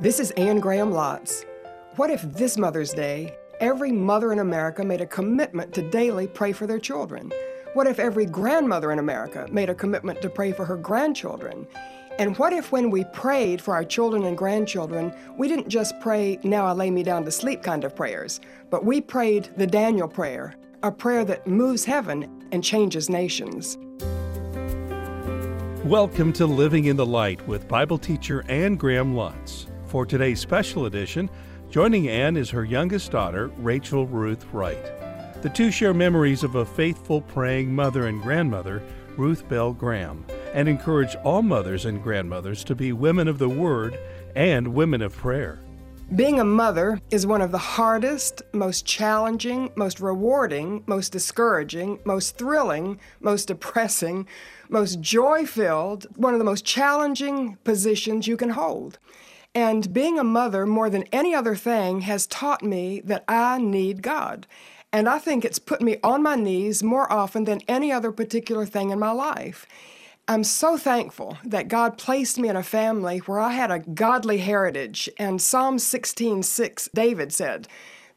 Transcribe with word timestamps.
This 0.00 0.20
is 0.20 0.30
Anne 0.36 0.60
Graham 0.60 0.92
Lotz. 0.92 1.44
What 1.96 2.08
if 2.08 2.22
this 2.22 2.56
Mother's 2.56 2.92
Day, 2.92 3.36
every 3.58 3.90
mother 3.90 4.32
in 4.32 4.38
America 4.38 4.84
made 4.84 5.00
a 5.00 5.06
commitment 5.06 5.74
to 5.74 5.90
daily 5.90 6.28
pray 6.28 6.52
for 6.52 6.68
their 6.68 6.78
children? 6.78 7.32
What 7.74 7.88
if 7.88 7.98
every 7.98 8.24
grandmother 8.24 8.92
in 8.92 9.00
America 9.00 9.48
made 9.50 9.70
a 9.70 9.74
commitment 9.74 10.22
to 10.22 10.30
pray 10.30 10.52
for 10.52 10.64
her 10.64 10.76
grandchildren? 10.76 11.66
And 12.16 12.38
what 12.38 12.52
if, 12.52 12.70
when 12.70 12.90
we 12.90 13.06
prayed 13.12 13.60
for 13.60 13.74
our 13.74 13.82
children 13.82 14.22
and 14.22 14.38
grandchildren, 14.38 15.12
we 15.36 15.48
didn't 15.48 15.68
just 15.68 15.98
pray, 15.98 16.38
now 16.44 16.64
I 16.64 16.70
lay 16.70 16.92
me 16.92 17.02
down 17.02 17.24
to 17.24 17.32
sleep 17.32 17.64
kind 17.64 17.82
of 17.82 17.96
prayers, 17.96 18.38
but 18.70 18.84
we 18.84 19.00
prayed 19.00 19.50
the 19.56 19.66
Daniel 19.66 20.06
prayer, 20.06 20.54
a 20.84 20.92
prayer 20.92 21.24
that 21.24 21.48
moves 21.48 21.84
heaven 21.84 22.46
and 22.52 22.62
changes 22.62 23.10
nations? 23.10 23.76
Welcome 25.84 26.32
to 26.34 26.46
Living 26.46 26.84
in 26.84 26.96
the 26.96 27.06
Light 27.06 27.44
with 27.48 27.66
Bible 27.66 27.98
teacher 27.98 28.44
Anne 28.48 28.76
Graham 28.76 29.12
Lotz. 29.12 29.66
For 29.88 30.04
today's 30.04 30.38
special 30.38 30.84
edition, 30.84 31.30
joining 31.70 32.10
Anne 32.10 32.36
is 32.36 32.50
her 32.50 32.62
youngest 32.62 33.10
daughter, 33.10 33.48
Rachel 33.56 34.06
Ruth 34.06 34.44
Wright. 34.52 34.84
The 35.40 35.48
two 35.48 35.70
share 35.70 35.94
memories 35.94 36.44
of 36.44 36.56
a 36.56 36.66
faithful 36.66 37.22
praying 37.22 37.74
mother 37.74 38.06
and 38.06 38.20
grandmother, 38.20 38.82
Ruth 39.16 39.48
Bell 39.48 39.72
Graham, 39.72 40.26
and 40.52 40.68
encourage 40.68 41.16
all 41.24 41.40
mothers 41.40 41.86
and 41.86 42.02
grandmothers 42.02 42.64
to 42.64 42.74
be 42.74 42.92
women 42.92 43.28
of 43.28 43.38
the 43.38 43.48
Word 43.48 43.98
and 44.36 44.74
women 44.74 45.00
of 45.00 45.16
prayer. 45.16 45.58
Being 46.14 46.38
a 46.38 46.44
mother 46.44 47.00
is 47.10 47.26
one 47.26 47.40
of 47.40 47.50
the 47.50 47.56
hardest, 47.56 48.42
most 48.52 48.84
challenging, 48.84 49.70
most 49.74 50.00
rewarding, 50.00 50.84
most 50.86 51.12
discouraging, 51.12 51.98
most 52.04 52.36
thrilling, 52.36 53.00
most 53.20 53.48
depressing, 53.48 54.28
most 54.68 55.00
joy 55.00 55.46
filled, 55.46 56.06
one 56.16 56.34
of 56.34 56.38
the 56.38 56.44
most 56.44 56.66
challenging 56.66 57.56
positions 57.64 58.26
you 58.26 58.36
can 58.36 58.50
hold. 58.50 58.98
And 59.58 59.92
being 59.92 60.20
a 60.20 60.22
mother, 60.22 60.66
more 60.66 60.88
than 60.88 61.02
any 61.10 61.34
other 61.34 61.56
thing, 61.56 62.02
has 62.02 62.28
taught 62.28 62.62
me 62.62 63.00
that 63.00 63.24
I 63.26 63.58
need 63.58 64.02
God. 64.02 64.46
And 64.92 65.08
I 65.08 65.18
think 65.18 65.44
it's 65.44 65.58
put 65.58 65.82
me 65.82 65.96
on 66.04 66.22
my 66.22 66.36
knees 66.36 66.84
more 66.84 67.12
often 67.12 67.42
than 67.42 67.62
any 67.66 67.90
other 67.90 68.12
particular 68.12 68.64
thing 68.64 68.90
in 68.90 69.00
my 69.00 69.10
life. 69.10 69.66
I'm 70.28 70.44
so 70.44 70.76
thankful 70.76 71.38
that 71.44 71.66
God 71.66 71.98
placed 71.98 72.38
me 72.38 72.48
in 72.48 72.54
a 72.54 72.62
family 72.62 73.18
where 73.18 73.40
I 73.40 73.50
had 73.50 73.72
a 73.72 73.80
godly 73.80 74.38
heritage. 74.38 75.10
And 75.18 75.42
Psalm 75.42 75.78
16:6, 75.78 76.88
David 76.94 77.32
said, 77.32 77.66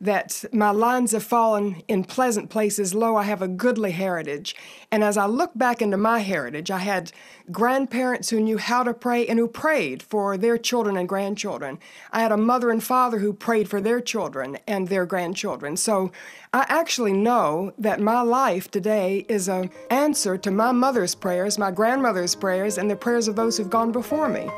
that 0.02 0.44
my 0.52 0.72
lines 0.72 1.12
have 1.12 1.24
fallen 1.24 1.84
in 1.88 2.04
pleasant 2.04 2.50
places. 2.50 2.96
Lo, 2.96 3.16
I 3.16 3.24
have 3.24 3.44
a 3.44 3.48
goodly 3.48 3.92
heritage. 3.92 4.56
And 4.92 5.04
as 5.04 5.16
I 5.16 5.28
look 5.28 5.52
back 5.56 5.80
into 5.80 5.96
my 5.96 6.20
heritage, 6.20 6.72
I 6.72 6.80
had 6.80 7.12
grandparents 7.52 8.32
who 8.32 8.40
knew 8.40 8.58
how 8.58 8.82
to 8.82 8.96
pray 8.96 9.28
and 9.28 9.38
who 9.38 9.48
prayed 9.48 10.02
for 10.02 10.38
their 10.38 10.58
children 10.58 10.98
and 10.98 11.08
grandchildren. 11.08 11.78
I 12.12 12.22
had 12.22 12.32
a 12.32 12.38
mother 12.38 12.72
and 12.72 12.84
father 12.84 13.20
who 13.20 13.32
prayed 13.32 13.70
for 13.70 13.80
their 13.80 14.02
children 14.02 14.58
and 14.68 14.88
their 14.88 15.06
grandchildren. 15.06 15.78
So 15.78 16.12
I 16.52 16.66
actually 16.68 17.14
know 17.14 17.72
that 17.78 18.02
my 18.02 18.22
life 18.22 18.72
today 18.72 19.26
is 19.30 19.48
an 19.48 19.70
answer 19.92 20.36
to 20.36 20.50
my 20.50 20.72
mother's 20.72 21.14
prayers, 21.14 21.60
my 21.60 21.70
grandmother's 21.70 22.34
prayers, 22.34 22.80
and 22.80 22.90
the 22.90 22.96
prayers 22.96 23.28
of 23.28 23.36
those 23.36 23.56
who've 23.56 23.70
gone 23.70 23.92
before 23.92 24.30
me. 24.30 24.50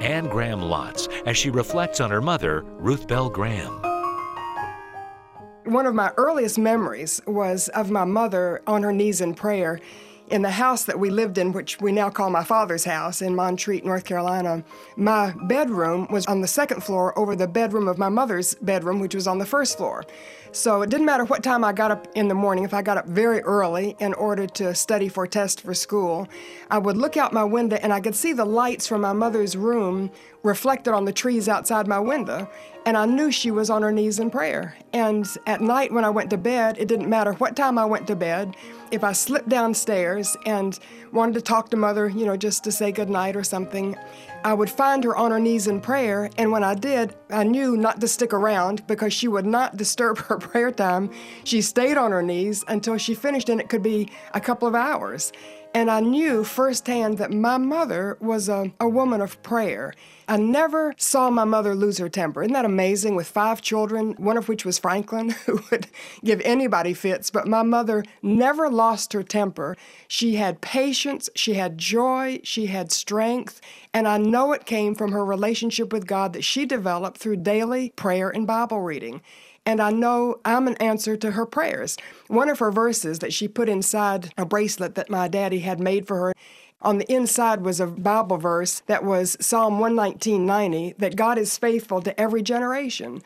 Anne 0.00 0.28
Graham 0.28 0.60
Lotz 0.60 1.08
as 1.26 1.36
she 1.36 1.50
reflects 1.50 2.00
on 2.00 2.10
her 2.10 2.22
mother, 2.22 2.62
Ruth 2.78 3.08
Bell 3.08 3.28
Graham. 3.28 3.89
One 5.70 5.86
of 5.86 5.94
my 5.94 6.10
earliest 6.16 6.58
memories 6.58 7.22
was 7.28 7.68
of 7.68 7.92
my 7.92 8.02
mother 8.04 8.60
on 8.66 8.82
her 8.82 8.92
knees 8.92 9.20
in 9.20 9.34
prayer 9.34 9.78
in 10.28 10.42
the 10.42 10.50
house 10.50 10.82
that 10.84 10.98
we 10.98 11.10
lived 11.10 11.38
in, 11.38 11.52
which 11.52 11.80
we 11.80 11.92
now 11.92 12.10
call 12.10 12.28
my 12.28 12.42
father's 12.42 12.84
house 12.84 13.22
in 13.22 13.36
Montreat, 13.36 13.84
North 13.84 14.04
Carolina, 14.04 14.64
my 14.96 15.32
bedroom 15.42 16.08
was 16.10 16.26
on 16.26 16.40
the 16.40 16.48
second 16.48 16.82
floor 16.82 17.16
over 17.16 17.36
the 17.36 17.46
bedroom 17.46 17.86
of 17.86 17.98
my 17.98 18.08
mother's 18.08 18.54
bedroom, 18.56 18.98
which 18.98 19.14
was 19.14 19.28
on 19.28 19.38
the 19.38 19.46
first 19.46 19.76
floor. 19.76 20.04
So 20.52 20.82
it 20.82 20.90
didn't 20.90 21.06
matter 21.06 21.24
what 21.24 21.44
time 21.44 21.62
I 21.62 21.72
got 21.72 21.92
up 21.92 22.08
in 22.16 22.26
the 22.26 22.34
morning, 22.34 22.64
if 22.64 22.74
I 22.74 22.82
got 22.82 22.96
up 22.96 23.06
very 23.06 23.40
early 23.42 23.94
in 24.00 24.14
order 24.14 24.46
to 24.48 24.74
study 24.74 25.08
for 25.08 25.24
a 25.24 25.28
test 25.28 25.60
for 25.60 25.74
school, 25.74 26.28
I 26.70 26.78
would 26.78 26.96
look 26.96 27.16
out 27.16 27.32
my 27.32 27.44
window 27.44 27.78
and 27.80 27.92
I 27.92 28.00
could 28.00 28.16
see 28.16 28.32
the 28.32 28.44
lights 28.44 28.88
from 28.88 29.02
my 29.02 29.12
mother's 29.12 29.56
room 29.56 30.10
reflected 30.42 30.94
on 30.94 31.04
the 31.04 31.12
trees 31.12 31.48
outside 31.48 31.86
my 31.86 31.98
window. 31.98 32.48
And 32.86 32.96
I 32.96 33.04
knew 33.04 33.30
she 33.30 33.50
was 33.50 33.68
on 33.68 33.82
her 33.82 33.92
knees 33.92 34.18
in 34.18 34.30
prayer. 34.30 34.76
And 34.92 35.26
at 35.46 35.60
night 35.60 35.92
when 35.92 36.04
I 36.04 36.10
went 36.10 36.30
to 36.30 36.38
bed, 36.38 36.78
it 36.78 36.88
didn't 36.88 37.10
matter 37.10 37.34
what 37.34 37.54
time 37.54 37.78
I 37.78 37.84
went 37.84 38.06
to 38.06 38.16
bed. 38.16 38.56
If 38.90 39.04
I 39.04 39.12
slipped 39.12 39.50
downstairs 39.50 40.36
and 40.46 40.78
wanted 41.12 41.34
to 41.34 41.42
talk 41.42 41.70
to 41.70 41.76
mother, 41.76 42.08
you 42.08 42.24
know, 42.24 42.36
just 42.36 42.64
to 42.64 42.72
say 42.72 42.90
goodnight 42.90 43.36
or 43.36 43.44
something, 43.44 43.96
I 44.42 44.54
would 44.54 44.70
find 44.70 45.04
her 45.04 45.14
on 45.14 45.30
her 45.30 45.38
knees 45.38 45.66
in 45.66 45.82
prayer. 45.82 46.30
And 46.38 46.50
when 46.50 46.64
I 46.64 46.74
did, 46.74 47.14
I 47.28 47.44
knew 47.44 47.76
not 47.76 48.00
to 48.00 48.08
stick 48.08 48.32
around 48.32 48.86
because 48.86 49.12
she 49.12 49.28
would 49.28 49.46
not 49.46 49.76
disturb 49.76 50.18
her 50.18 50.38
prayer 50.38 50.70
time. 50.70 51.10
She 51.44 51.60
stayed 51.60 51.98
on 51.98 52.12
her 52.12 52.22
knees 52.22 52.64
until 52.66 52.96
she 52.96 53.14
finished, 53.14 53.50
and 53.50 53.60
it 53.60 53.68
could 53.68 53.82
be 53.82 54.08
a 54.32 54.40
couple 54.40 54.66
of 54.66 54.74
hours. 54.74 55.32
And 55.72 55.88
I 55.88 56.00
knew 56.00 56.42
firsthand 56.42 57.18
that 57.18 57.32
my 57.32 57.56
mother 57.56 58.18
was 58.20 58.48
a, 58.48 58.72
a 58.80 58.88
woman 58.88 59.20
of 59.20 59.40
prayer. 59.44 59.94
I 60.26 60.36
never 60.36 60.94
saw 60.96 61.30
my 61.30 61.44
mother 61.44 61.76
lose 61.76 61.98
her 61.98 62.08
temper. 62.08 62.42
Isn't 62.42 62.54
that 62.54 62.64
amazing? 62.64 63.14
With 63.14 63.28
five 63.28 63.62
children, 63.62 64.14
one 64.18 64.36
of 64.36 64.48
which 64.48 64.64
was 64.64 64.80
Franklin, 64.80 65.30
who 65.46 65.60
would 65.70 65.86
give 66.24 66.40
anybody 66.40 66.92
fits, 66.92 67.30
but 67.30 67.46
my 67.46 67.62
mother 67.62 68.02
never 68.20 68.68
lost 68.68 69.12
her 69.12 69.22
temper. 69.22 69.76
She 70.08 70.34
had 70.34 70.60
patience, 70.60 71.30
she 71.36 71.54
had 71.54 71.78
joy, 71.78 72.40
she 72.42 72.66
had 72.66 72.90
strength, 72.90 73.60
and 73.94 74.08
I 74.08 74.18
know 74.18 74.52
it 74.52 74.66
came 74.66 74.96
from 74.96 75.12
her 75.12 75.24
relationship 75.24 75.92
with 75.92 76.06
God 76.06 76.32
that 76.32 76.44
she 76.44 76.66
developed 76.66 77.18
through 77.18 77.36
daily 77.36 77.90
prayer 77.90 78.28
and 78.28 78.44
Bible 78.44 78.80
reading 78.80 79.20
and 79.66 79.80
I 79.80 79.90
know 79.90 80.40
I'm 80.44 80.66
an 80.66 80.76
answer 80.76 81.16
to 81.16 81.32
her 81.32 81.46
prayers. 81.46 81.96
One 82.28 82.48
of 82.48 82.58
her 82.58 82.70
verses 82.70 83.18
that 83.20 83.32
she 83.32 83.48
put 83.48 83.68
inside 83.68 84.32
a 84.36 84.44
bracelet 84.44 84.94
that 84.94 85.10
my 85.10 85.28
daddy 85.28 85.60
had 85.60 85.80
made 85.80 86.06
for 86.06 86.16
her. 86.16 86.34
On 86.82 86.98
the 86.98 87.12
inside 87.12 87.60
was 87.60 87.78
a 87.78 87.86
Bible 87.86 88.38
verse 88.38 88.80
that 88.86 89.04
was 89.04 89.36
Psalm 89.40 89.78
119:90 89.78 90.94
that 90.98 91.16
God 91.16 91.38
is 91.38 91.58
faithful 91.58 92.00
to 92.02 92.18
every 92.18 92.42
generation. 92.42 93.22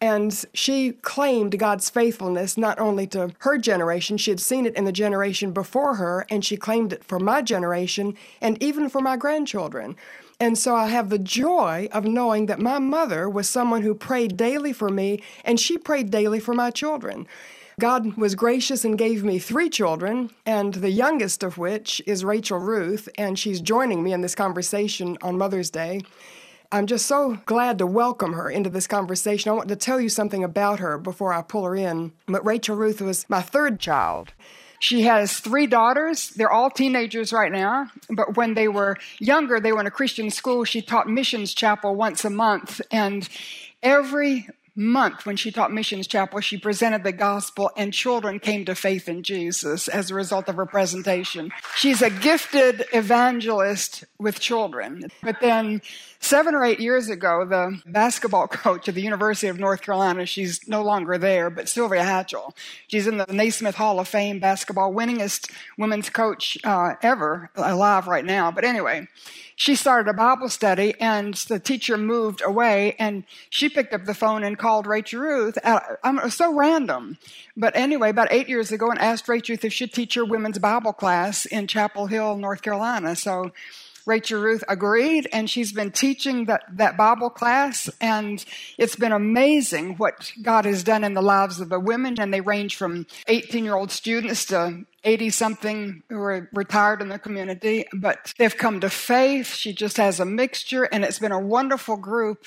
And 0.00 0.44
she 0.52 0.92
claimed 0.92 1.58
God's 1.58 1.88
faithfulness 1.88 2.58
not 2.58 2.78
only 2.78 3.06
to 3.08 3.32
her 3.38 3.56
generation, 3.56 4.18
she 4.18 4.30
had 4.30 4.40
seen 4.40 4.66
it 4.66 4.74
in 4.74 4.84
the 4.84 4.92
generation 4.92 5.52
before 5.52 5.94
her, 5.94 6.26
and 6.28 6.44
she 6.44 6.58
claimed 6.58 6.92
it 6.92 7.02
for 7.02 7.18
my 7.18 7.40
generation 7.40 8.14
and 8.42 8.62
even 8.62 8.90
for 8.90 9.00
my 9.00 9.16
grandchildren. 9.16 9.96
And 10.38 10.58
so 10.58 10.74
I 10.74 10.88
have 10.88 11.08
the 11.08 11.18
joy 11.18 11.88
of 11.92 12.04
knowing 12.04 12.46
that 12.46 12.60
my 12.60 12.78
mother 12.78 13.28
was 13.28 13.48
someone 13.48 13.82
who 13.82 13.94
prayed 13.94 14.36
daily 14.36 14.72
for 14.72 14.90
me, 14.90 15.22
and 15.44 15.58
she 15.58 15.78
prayed 15.78 16.10
daily 16.10 16.40
for 16.40 16.52
my 16.52 16.70
children. 16.70 17.26
God 17.80 18.16
was 18.16 18.34
gracious 18.34 18.84
and 18.84 18.98
gave 18.98 19.24
me 19.24 19.38
three 19.38 19.68
children, 19.68 20.30
and 20.44 20.74
the 20.74 20.90
youngest 20.90 21.42
of 21.42 21.58
which 21.58 22.02
is 22.06 22.24
Rachel 22.24 22.58
Ruth, 22.58 23.08
and 23.18 23.38
she's 23.38 23.60
joining 23.60 24.02
me 24.02 24.12
in 24.12 24.20
this 24.20 24.34
conversation 24.34 25.18
on 25.22 25.38
Mother's 25.38 25.70
Day. 25.70 26.00
I'm 26.72 26.86
just 26.86 27.06
so 27.06 27.38
glad 27.46 27.78
to 27.78 27.86
welcome 27.86 28.32
her 28.32 28.50
into 28.50 28.70
this 28.70 28.86
conversation. 28.86 29.50
I 29.50 29.54
want 29.54 29.68
to 29.68 29.76
tell 29.76 30.00
you 30.00 30.08
something 30.08 30.42
about 30.42 30.80
her 30.80 30.98
before 30.98 31.32
I 31.32 31.42
pull 31.42 31.64
her 31.64 31.76
in. 31.76 32.12
But 32.26 32.44
Rachel 32.44 32.76
Ruth 32.76 33.00
was 33.00 33.28
my 33.28 33.40
third 33.40 33.78
child. 33.78 34.32
She 34.78 35.02
has 35.02 35.38
three 35.38 35.66
daughters. 35.66 36.30
They're 36.30 36.50
all 36.50 36.70
teenagers 36.70 37.32
right 37.32 37.52
now. 37.52 37.90
But 38.10 38.36
when 38.36 38.54
they 38.54 38.68
were 38.68 38.96
younger, 39.18 39.60
they 39.60 39.72
were 39.72 39.80
in 39.80 39.86
a 39.86 39.90
Christian 39.90 40.30
school. 40.30 40.64
She 40.64 40.82
taught 40.82 41.08
missions 41.08 41.54
chapel 41.54 41.94
once 41.94 42.24
a 42.24 42.30
month. 42.30 42.80
And 42.90 43.28
every 43.82 44.48
month 44.76 45.24
when 45.24 45.36
she 45.36 45.50
taught 45.50 45.72
missions 45.72 46.06
chapel 46.06 46.38
she 46.40 46.58
presented 46.58 47.02
the 47.02 47.12
gospel 47.12 47.70
and 47.76 47.94
children 47.94 48.38
came 48.38 48.64
to 48.64 48.74
faith 48.74 49.08
in 49.08 49.22
jesus 49.22 49.88
as 49.88 50.10
a 50.10 50.14
result 50.14 50.48
of 50.48 50.56
her 50.56 50.66
presentation. 50.66 51.50
She's 51.76 52.02
a 52.02 52.10
gifted 52.10 52.84
evangelist 52.92 54.04
with 54.18 54.38
children. 54.38 55.10
But 55.22 55.40
then 55.40 55.80
seven 56.20 56.54
or 56.54 56.64
eight 56.64 56.80
years 56.80 57.08
ago 57.08 57.44
the 57.44 57.80
basketball 57.86 58.48
coach 58.48 58.88
of 58.88 58.94
the 58.94 59.02
university 59.02 59.48
of 59.48 59.58
north 59.58 59.82
carolina 59.82 60.26
she's 60.26 60.66
no 60.66 60.82
longer 60.82 61.18
there 61.18 61.50
but 61.50 61.68
sylvia 61.68 62.02
hatchell 62.02 62.54
she's 62.88 63.06
in 63.06 63.18
the 63.18 63.26
naismith 63.26 63.76
hall 63.76 64.00
of 64.00 64.08
fame 64.08 64.40
basketball 64.40 64.92
winningest 64.92 65.50
women's 65.78 66.10
coach 66.10 66.58
uh, 66.64 66.94
ever 67.02 67.50
alive 67.56 68.06
right 68.06 68.24
now. 68.24 68.50
But 68.50 68.64
anyway 68.64 69.06
she 69.58 69.74
started 69.74 70.08
a 70.08 70.12
Bible 70.12 70.50
study 70.50 70.94
and 71.00 71.32
the 71.34 71.58
teacher 71.58 71.96
moved 71.96 72.42
away 72.44 72.94
and 72.98 73.24
she 73.48 73.70
picked 73.70 73.94
up 73.94 74.04
the 74.04 74.14
phone 74.14 74.44
and 74.44 74.58
called 74.58 74.86
Rachel 74.86 75.22
Ruth. 75.22 75.56
Uh, 75.64 75.80
it 76.04 76.22
was 76.22 76.34
so 76.34 76.54
random. 76.54 77.16
But 77.56 77.74
anyway, 77.74 78.10
about 78.10 78.28
eight 78.30 78.50
years 78.50 78.70
ago 78.70 78.90
and 78.90 79.00
asked 79.00 79.26
Rachel 79.28 79.54
Ruth 79.54 79.64
if 79.64 79.72
she'd 79.72 79.94
teach 79.94 80.14
her 80.14 80.26
women's 80.26 80.58
Bible 80.58 80.92
class 80.92 81.46
in 81.46 81.66
Chapel 81.66 82.06
Hill, 82.06 82.36
North 82.36 82.60
Carolina. 82.60 83.16
So 83.16 83.52
Rachel 84.06 84.40
Ruth 84.40 84.62
agreed, 84.68 85.28
and 85.32 85.50
she's 85.50 85.72
been 85.72 85.90
teaching 85.90 86.44
that, 86.44 86.62
that 86.76 86.96
Bible 86.96 87.28
class, 87.28 87.90
and 88.00 88.42
it's 88.78 88.94
been 88.94 89.12
amazing 89.12 89.96
what 89.96 90.32
God 90.40 90.64
has 90.64 90.84
done 90.84 91.02
in 91.02 91.14
the 91.14 91.22
lives 91.22 91.60
of 91.60 91.68
the 91.68 91.80
women, 91.80 92.20
and 92.20 92.32
they 92.32 92.40
range 92.40 92.76
from 92.76 93.06
18 93.26 93.64
year 93.64 93.74
old 93.74 93.90
students 93.90 94.44
to 94.46 94.84
80 95.02 95.30
something 95.30 96.02
who 96.08 96.18
are 96.18 96.48
retired 96.52 97.02
in 97.02 97.08
the 97.08 97.18
community, 97.18 97.86
but 97.92 98.32
they've 98.38 98.56
come 98.56 98.80
to 98.80 98.90
faith. 98.90 99.54
She 99.54 99.72
just 99.72 99.96
has 99.96 100.20
a 100.20 100.24
mixture, 100.24 100.84
and 100.84 101.04
it's 101.04 101.18
been 101.18 101.32
a 101.32 101.40
wonderful 101.40 101.96
group. 101.96 102.44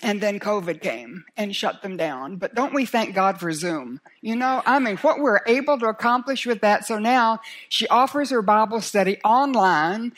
And 0.00 0.20
then 0.20 0.40
COVID 0.40 0.80
came 0.80 1.24
and 1.36 1.54
shut 1.54 1.82
them 1.82 1.96
down. 1.96 2.36
But 2.36 2.54
don't 2.54 2.74
we 2.74 2.86
thank 2.86 3.14
God 3.14 3.38
for 3.38 3.52
Zoom? 3.52 4.00
You 4.20 4.36
know, 4.36 4.62
I 4.64 4.78
mean, 4.78 4.96
what 4.98 5.18
we're 5.18 5.40
able 5.46 5.78
to 5.78 5.86
accomplish 5.86 6.46
with 6.46 6.60
that. 6.60 6.86
So 6.86 6.98
now 6.98 7.40
she 7.68 7.86
offers 7.88 8.30
her 8.30 8.42
Bible 8.42 8.80
study 8.80 9.18
online 9.24 10.12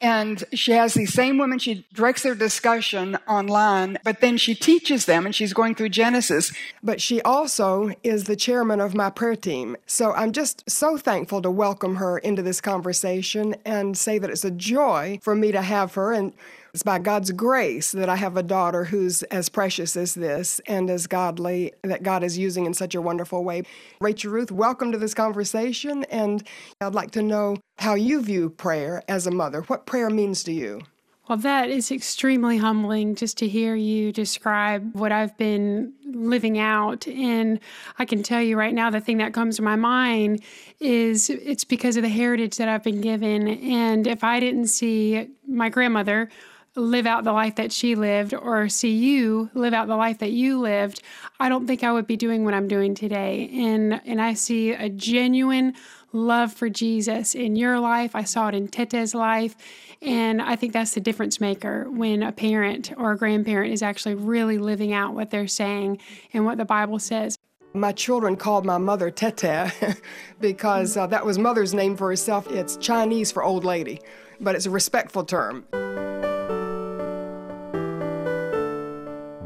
and 0.00 0.42
she 0.54 0.72
has 0.72 0.94
these 0.94 1.12
same 1.12 1.36
women, 1.36 1.58
she 1.58 1.84
directs 1.92 2.22
their 2.22 2.34
discussion 2.34 3.18
online, 3.28 3.98
but 4.02 4.20
then 4.20 4.38
she 4.38 4.54
teaches 4.54 5.04
them 5.04 5.26
and 5.26 5.34
she's 5.34 5.52
going 5.52 5.74
through 5.74 5.90
Genesis. 5.90 6.54
But 6.82 7.02
she 7.02 7.20
also 7.20 7.90
is 8.02 8.24
the 8.24 8.36
chairman 8.36 8.80
of 8.80 8.94
my 8.94 9.10
prayer 9.10 9.36
team. 9.36 9.76
So 9.86 10.12
I'm 10.12 10.32
just 10.32 10.68
so 10.70 10.96
thankful 10.96 11.42
to 11.42 11.50
welcome 11.50 11.96
her 11.96 12.16
into 12.16 12.40
this 12.40 12.62
conversation 12.62 13.56
and 13.66 13.96
say 13.96 14.18
that 14.18 14.30
it's 14.30 14.44
a 14.44 14.50
joy 14.50 15.18
for 15.22 15.34
me 15.34 15.52
to 15.52 15.60
have 15.60 15.94
her. 15.94 16.12
And 16.12 16.32
it's 16.72 16.82
by 16.82 16.98
God's 16.98 17.32
grace 17.32 17.92
that 17.92 18.08
I 18.08 18.16
have 18.16 18.36
a 18.36 18.42
daughter 18.42 18.84
who's 18.84 19.22
as 19.24 19.48
precious 19.48 19.96
as 19.96 20.14
this 20.14 20.60
and 20.66 20.88
as 20.88 21.06
godly 21.06 21.72
that 21.82 22.02
God 22.02 22.22
is 22.22 22.38
using 22.38 22.66
in 22.66 22.74
such 22.74 22.94
a 22.94 23.02
wonderful 23.02 23.42
way. 23.42 23.62
Rachel 24.00 24.32
Ruth, 24.32 24.52
welcome 24.52 24.92
to 24.92 24.98
this 24.98 25.14
conversation. 25.14 26.04
And 26.04 26.46
I'd 26.80 26.94
like 26.94 27.10
to 27.12 27.22
know 27.22 27.56
how 27.78 27.94
you 27.94 28.22
view 28.22 28.50
prayer 28.50 29.02
as 29.08 29.26
a 29.26 29.30
mother. 29.30 29.62
What 29.62 29.86
prayer 29.86 30.10
means 30.10 30.44
to 30.44 30.52
you? 30.52 30.82
Well, 31.28 31.38
that 31.38 31.70
is 31.70 31.92
extremely 31.92 32.56
humbling 32.56 33.14
just 33.14 33.38
to 33.38 33.46
hear 33.46 33.76
you 33.76 34.10
describe 34.10 34.96
what 34.96 35.12
I've 35.12 35.36
been 35.36 35.92
living 36.04 36.58
out. 36.58 37.06
And 37.06 37.60
I 38.00 38.04
can 38.04 38.24
tell 38.24 38.42
you 38.42 38.56
right 38.56 38.74
now, 38.74 38.90
the 38.90 39.00
thing 39.00 39.18
that 39.18 39.32
comes 39.32 39.54
to 39.56 39.62
my 39.62 39.76
mind 39.76 40.42
is 40.80 41.30
it's 41.30 41.62
because 41.62 41.96
of 41.96 42.02
the 42.02 42.08
heritage 42.08 42.56
that 42.56 42.68
I've 42.68 42.82
been 42.82 43.00
given. 43.00 43.46
And 43.46 44.08
if 44.08 44.24
I 44.24 44.40
didn't 44.40 44.66
see 44.66 45.28
my 45.46 45.68
grandmother 45.68 46.30
live 46.76 47.06
out 47.06 47.24
the 47.24 47.32
life 47.32 47.56
that 47.56 47.72
she 47.72 47.94
lived 47.94 48.32
or 48.32 48.68
see 48.68 48.92
you 48.92 49.50
live 49.54 49.74
out 49.74 49.88
the 49.88 49.96
life 49.96 50.18
that 50.18 50.30
you 50.30 50.60
lived, 50.60 51.02
I 51.40 51.48
don't 51.48 51.66
think 51.66 51.82
I 51.82 51.92
would 51.92 52.06
be 52.06 52.16
doing 52.16 52.44
what 52.44 52.54
I'm 52.54 52.68
doing 52.68 52.94
today. 52.94 53.50
And 53.52 54.00
and 54.04 54.20
I 54.20 54.34
see 54.34 54.72
a 54.72 54.88
genuine 54.88 55.74
love 56.12 56.52
for 56.52 56.68
Jesus 56.68 57.34
in 57.34 57.56
your 57.56 57.78
life. 57.78 58.14
I 58.14 58.24
saw 58.24 58.48
it 58.48 58.54
in 58.54 58.68
Tete's 58.68 59.14
life. 59.14 59.56
And 60.02 60.40
I 60.40 60.56
think 60.56 60.72
that's 60.72 60.94
the 60.94 61.00
difference 61.00 61.40
maker 61.40 61.86
when 61.90 62.22
a 62.22 62.32
parent 62.32 62.92
or 62.96 63.12
a 63.12 63.16
grandparent 63.16 63.72
is 63.72 63.82
actually 63.82 64.14
really 64.14 64.58
living 64.58 64.92
out 64.92 65.14
what 65.14 65.30
they're 65.30 65.46
saying 65.46 65.98
and 66.32 66.44
what 66.44 66.58
the 66.58 66.64
Bible 66.64 66.98
says. 66.98 67.36
My 67.72 67.92
children 67.92 68.36
called 68.36 68.64
my 68.64 68.78
mother 68.78 69.10
Tete 69.10 69.72
because 70.40 70.96
uh, 70.96 71.06
that 71.08 71.24
was 71.24 71.38
mother's 71.38 71.72
name 71.72 71.96
for 71.96 72.08
herself. 72.08 72.50
It's 72.50 72.76
Chinese 72.78 73.30
for 73.30 73.44
old 73.44 73.64
lady, 73.64 74.00
but 74.40 74.56
it's 74.56 74.66
a 74.66 74.70
respectful 74.70 75.24
term. 75.24 75.64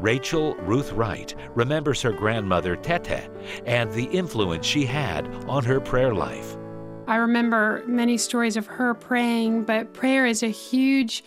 Rachel 0.05 0.53
Ruth 0.57 0.91
Wright 0.91 1.33
remembers 1.55 1.99
her 2.03 2.11
grandmother 2.11 2.75
Tete 2.75 3.27
and 3.65 3.91
the 3.91 4.03
influence 4.03 4.63
she 4.63 4.85
had 4.85 5.25
on 5.47 5.63
her 5.63 5.79
prayer 5.79 6.13
life. 6.13 6.55
I 7.07 7.15
remember 7.15 7.81
many 7.87 8.19
stories 8.19 8.55
of 8.55 8.67
her 8.67 8.93
praying, 8.93 9.63
but 9.63 9.95
prayer 9.95 10.27
is 10.27 10.43
a 10.43 10.49
huge 10.49 11.23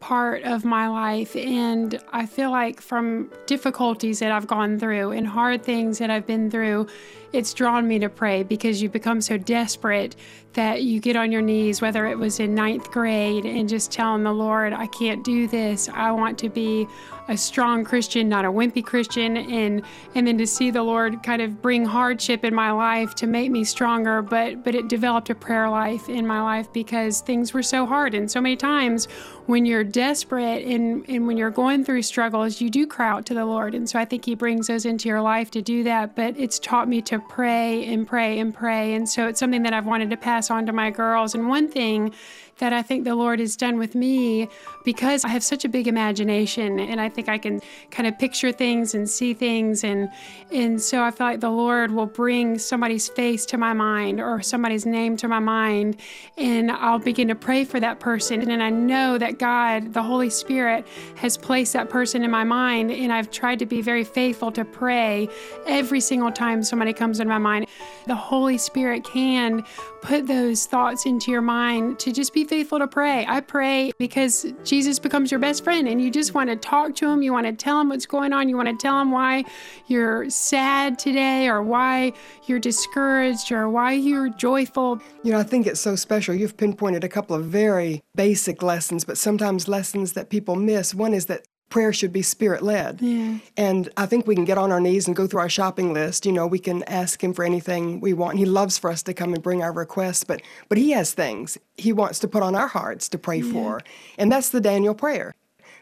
part 0.00 0.44
of 0.44 0.64
my 0.64 0.88
life. 0.88 1.36
And 1.36 2.02
I 2.10 2.24
feel 2.24 2.50
like 2.50 2.80
from 2.80 3.30
difficulties 3.44 4.20
that 4.20 4.32
I've 4.32 4.46
gone 4.46 4.78
through 4.78 5.10
and 5.10 5.26
hard 5.26 5.62
things 5.62 5.98
that 5.98 6.08
I've 6.10 6.26
been 6.26 6.50
through, 6.50 6.86
it's 7.32 7.54
drawn 7.54 7.86
me 7.88 7.98
to 8.00 8.08
pray 8.08 8.42
because 8.42 8.82
you 8.82 8.88
become 8.88 9.20
so 9.20 9.38
desperate 9.38 10.16
that 10.54 10.82
you 10.82 11.00
get 11.00 11.16
on 11.16 11.32
your 11.32 11.42
knees, 11.42 11.80
whether 11.80 12.06
it 12.06 12.18
was 12.18 12.38
in 12.38 12.54
ninth 12.54 12.90
grade, 12.90 13.44
and 13.44 13.68
just 13.68 13.90
telling 13.90 14.22
the 14.22 14.32
Lord, 14.32 14.72
I 14.72 14.86
can't 14.86 15.24
do 15.24 15.48
this. 15.48 15.88
I 15.88 16.12
want 16.12 16.38
to 16.40 16.48
be 16.48 16.86
a 17.28 17.36
strong 17.36 17.84
Christian, 17.84 18.28
not 18.28 18.44
a 18.44 18.48
wimpy 18.48 18.84
Christian, 18.84 19.36
and 19.36 19.82
and 20.14 20.26
then 20.26 20.36
to 20.38 20.46
see 20.46 20.70
the 20.70 20.82
Lord 20.82 21.22
kind 21.22 21.40
of 21.40 21.62
bring 21.62 21.84
hardship 21.84 22.44
in 22.44 22.54
my 22.54 22.72
life 22.72 23.14
to 23.16 23.26
make 23.26 23.50
me 23.50 23.64
stronger. 23.64 24.20
But 24.22 24.64
but 24.64 24.74
it 24.74 24.88
developed 24.88 25.30
a 25.30 25.34
prayer 25.34 25.70
life 25.70 26.08
in 26.08 26.26
my 26.26 26.42
life 26.42 26.70
because 26.72 27.20
things 27.20 27.54
were 27.54 27.62
so 27.62 27.86
hard, 27.86 28.14
and 28.14 28.30
so 28.30 28.40
many 28.40 28.56
times 28.56 29.06
when 29.46 29.64
you're 29.64 29.84
desperate 29.84 30.64
and 30.66 31.08
and 31.08 31.26
when 31.26 31.36
you're 31.36 31.50
going 31.50 31.84
through 31.84 32.02
struggles, 32.02 32.60
you 32.60 32.68
do 32.68 32.86
cry 32.86 33.08
out 33.08 33.24
to 33.26 33.34
the 33.34 33.44
Lord, 33.44 33.74
and 33.74 33.88
so 33.88 33.98
I 33.98 34.04
think 34.04 34.24
He 34.24 34.34
brings 34.34 34.66
those 34.66 34.84
into 34.84 35.08
your 35.08 35.22
life 35.22 35.50
to 35.52 35.62
do 35.62 35.84
that. 35.84 36.14
But 36.16 36.36
it's 36.36 36.58
taught 36.58 36.88
me 36.88 37.00
to 37.02 37.21
pray 37.28 37.84
and 37.86 38.06
pray 38.06 38.38
and 38.38 38.54
pray. 38.54 38.94
And 38.94 39.08
so 39.08 39.28
it's 39.28 39.40
something 39.40 39.62
that 39.62 39.72
I've 39.72 39.86
wanted 39.86 40.10
to 40.10 40.16
pass 40.16 40.50
on 40.50 40.66
to 40.66 40.72
my 40.72 40.90
girls. 40.90 41.34
And 41.34 41.48
one 41.48 41.68
thing 41.68 42.14
that 42.58 42.72
I 42.72 42.82
think 42.82 43.04
the 43.04 43.14
Lord 43.14 43.40
has 43.40 43.56
done 43.56 43.78
with 43.78 43.94
me 43.94 44.48
because 44.84 45.24
I 45.24 45.28
have 45.28 45.42
such 45.42 45.64
a 45.64 45.68
big 45.68 45.88
imagination 45.88 46.78
and 46.78 47.00
I 47.00 47.08
think 47.08 47.28
I 47.28 47.38
can 47.38 47.60
kind 47.90 48.06
of 48.06 48.18
picture 48.18 48.52
things 48.52 48.94
and 48.94 49.08
see 49.08 49.34
things. 49.34 49.84
And 49.84 50.10
and 50.50 50.80
so 50.80 51.02
I 51.02 51.10
feel 51.10 51.26
like 51.26 51.40
the 51.40 51.50
Lord 51.50 51.90
will 51.92 52.06
bring 52.06 52.58
somebody's 52.58 53.08
face 53.08 53.46
to 53.46 53.58
my 53.58 53.72
mind 53.72 54.20
or 54.20 54.42
somebody's 54.42 54.86
name 54.86 55.16
to 55.18 55.28
my 55.28 55.38
mind 55.38 55.96
and 56.38 56.70
I'll 56.70 56.98
begin 56.98 57.28
to 57.28 57.34
pray 57.34 57.64
for 57.64 57.80
that 57.80 58.00
person. 58.00 58.48
And 58.50 58.62
I 58.62 58.70
know 58.70 59.18
that 59.18 59.38
God 59.38 59.92
the 59.92 60.02
Holy 60.02 60.30
Spirit 60.30 60.86
has 61.16 61.36
placed 61.36 61.72
that 61.72 61.90
person 61.90 62.22
in 62.22 62.30
my 62.30 62.44
mind 62.44 62.92
and 62.92 63.12
I've 63.12 63.30
tried 63.30 63.58
to 63.60 63.66
be 63.66 63.82
very 63.82 64.04
faithful 64.04 64.52
to 64.52 64.64
pray 64.64 65.28
every 65.66 66.00
single 66.00 66.30
time 66.30 66.62
somebody 66.62 66.92
comes 66.92 67.20
in 67.20 67.28
my 67.28 67.38
mind. 67.38 67.66
The 68.06 68.14
Holy 68.14 68.58
Spirit 68.58 69.04
can 69.04 69.64
put 70.02 70.26
those 70.26 70.66
thoughts 70.66 71.06
into 71.06 71.30
your 71.30 71.40
mind 71.40 71.98
to 72.00 72.12
just 72.12 72.34
be 72.34 72.44
faithful 72.44 72.78
to 72.80 72.88
pray. 72.88 73.24
I 73.26 73.40
pray 73.40 73.92
because 73.98 74.52
Jesus 74.64 74.98
becomes 74.98 75.30
your 75.30 75.40
best 75.40 75.62
friend 75.64 75.86
and 75.88 76.02
you 76.02 76.10
just 76.10 76.34
want 76.34 76.50
to 76.50 76.56
talk 76.56 76.96
to 76.96 77.08
him. 77.08 77.22
You 77.22 77.32
want 77.32 77.46
to 77.46 77.52
tell 77.52 77.80
him 77.80 77.88
what's 77.88 78.04
going 78.04 78.32
on. 78.32 78.48
You 78.48 78.56
want 78.56 78.68
to 78.68 78.76
tell 78.76 79.00
him 79.00 79.12
why 79.12 79.44
you're 79.86 80.28
sad 80.28 80.98
today 80.98 81.48
or 81.48 81.62
why 81.62 82.12
you're 82.46 82.58
discouraged 82.58 83.52
or 83.52 83.68
why 83.70 83.92
you're 83.92 84.28
joyful. 84.28 85.00
You 85.22 85.32
know, 85.32 85.38
I 85.38 85.44
think 85.44 85.66
it's 85.66 85.80
so 85.80 85.94
special. 85.94 86.34
You've 86.34 86.56
pinpointed 86.56 87.04
a 87.04 87.08
couple 87.08 87.36
of 87.36 87.46
very 87.46 88.02
basic 88.14 88.62
lessons, 88.62 89.04
but 89.04 89.16
sometimes 89.16 89.68
lessons 89.68 90.14
that 90.14 90.30
people 90.30 90.56
miss. 90.56 90.94
One 90.94 91.14
is 91.14 91.26
that 91.26 91.46
prayer 91.72 91.92
should 91.92 92.12
be 92.12 92.20
spirit 92.20 92.62
led. 92.62 93.00
Yeah. 93.00 93.38
And 93.56 93.88
I 93.96 94.04
think 94.04 94.26
we 94.26 94.34
can 94.34 94.44
get 94.44 94.58
on 94.58 94.70
our 94.70 94.80
knees 94.80 95.06
and 95.06 95.16
go 95.16 95.26
through 95.26 95.40
our 95.40 95.48
shopping 95.48 95.94
list. 95.94 96.26
You 96.26 96.32
know, 96.32 96.46
we 96.46 96.58
can 96.58 96.82
ask 96.82 97.24
him 97.24 97.32
for 97.32 97.44
anything 97.44 97.98
we 97.98 98.12
want. 98.12 98.36
He 98.36 98.44
loves 98.44 98.76
for 98.76 98.90
us 98.90 99.02
to 99.04 99.14
come 99.14 99.32
and 99.32 99.42
bring 99.42 99.62
our 99.62 99.72
requests, 99.72 100.22
but 100.22 100.42
but 100.68 100.76
he 100.76 100.90
has 100.90 101.14
things 101.14 101.56
he 101.78 101.90
wants 101.90 102.18
to 102.18 102.28
put 102.28 102.42
on 102.42 102.54
our 102.54 102.68
hearts 102.68 103.08
to 103.08 103.18
pray 103.18 103.38
yeah. 103.38 103.52
for. 103.52 103.80
And 104.18 104.30
that's 104.30 104.50
the 104.50 104.60
Daniel 104.60 104.94
prayer. 104.94 105.34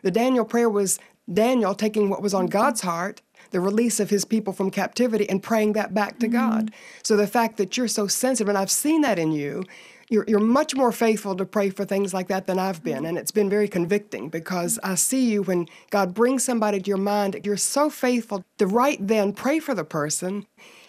The 0.02 0.12
Daniel 0.12 0.44
prayer 0.44 0.70
was 0.70 1.00
Daniel 1.30 1.74
taking 1.74 2.08
what 2.08 2.22
was 2.22 2.34
on 2.34 2.44
mm-hmm. 2.44 2.58
God's 2.58 2.82
heart 2.82 3.20
the 3.50 3.60
release 3.60 3.98
of 3.98 4.10
his 4.10 4.24
people 4.24 4.52
from 4.52 4.70
captivity 4.70 5.28
and 5.28 5.42
praying 5.42 5.72
that 5.72 5.92
back 5.92 6.20
to 6.20 6.26
mm-hmm. 6.26 6.36
God. 6.36 6.70
So 7.02 7.16
the 7.16 7.26
fact 7.26 7.56
that 7.56 7.76
you're 7.76 7.88
so 7.88 8.06
sensitive, 8.06 8.48
and 8.48 8.56
I've 8.56 8.70
seen 8.70 9.00
that 9.00 9.18
in 9.18 9.32
you, 9.32 9.64
you're, 10.10 10.24
you're 10.26 10.40
much 10.40 10.74
more 10.74 10.92
faithful 10.92 11.36
to 11.36 11.46
pray 11.46 11.70
for 11.70 11.84
things 11.84 12.12
like 12.12 12.28
that 12.28 12.46
than 12.46 12.58
I've 12.58 12.82
been. 12.82 13.06
And 13.06 13.16
it's 13.16 13.30
been 13.30 13.48
very 13.48 13.68
convicting 13.68 14.28
because 14.28 14.78
I 14.82 14.96
see 14.96 15.30
you 15.30 15.42
when 15.42 15.68
God 15.90 16.12
brings 16.12 16.44
somebody 16.44 16.80
to 16.80 16.88
your 16.88 16.98
mind, 16.98 17.40
you're 17.44 17.56
so 17.56 17.88
faithful 17.88 18.44
to 18.58 18.66
right 18.66 18.98
then 19.00 19.32
pray 19.32 19.60
for 19.60 19.72
the 19.72 19.84
person. 19.84 20.46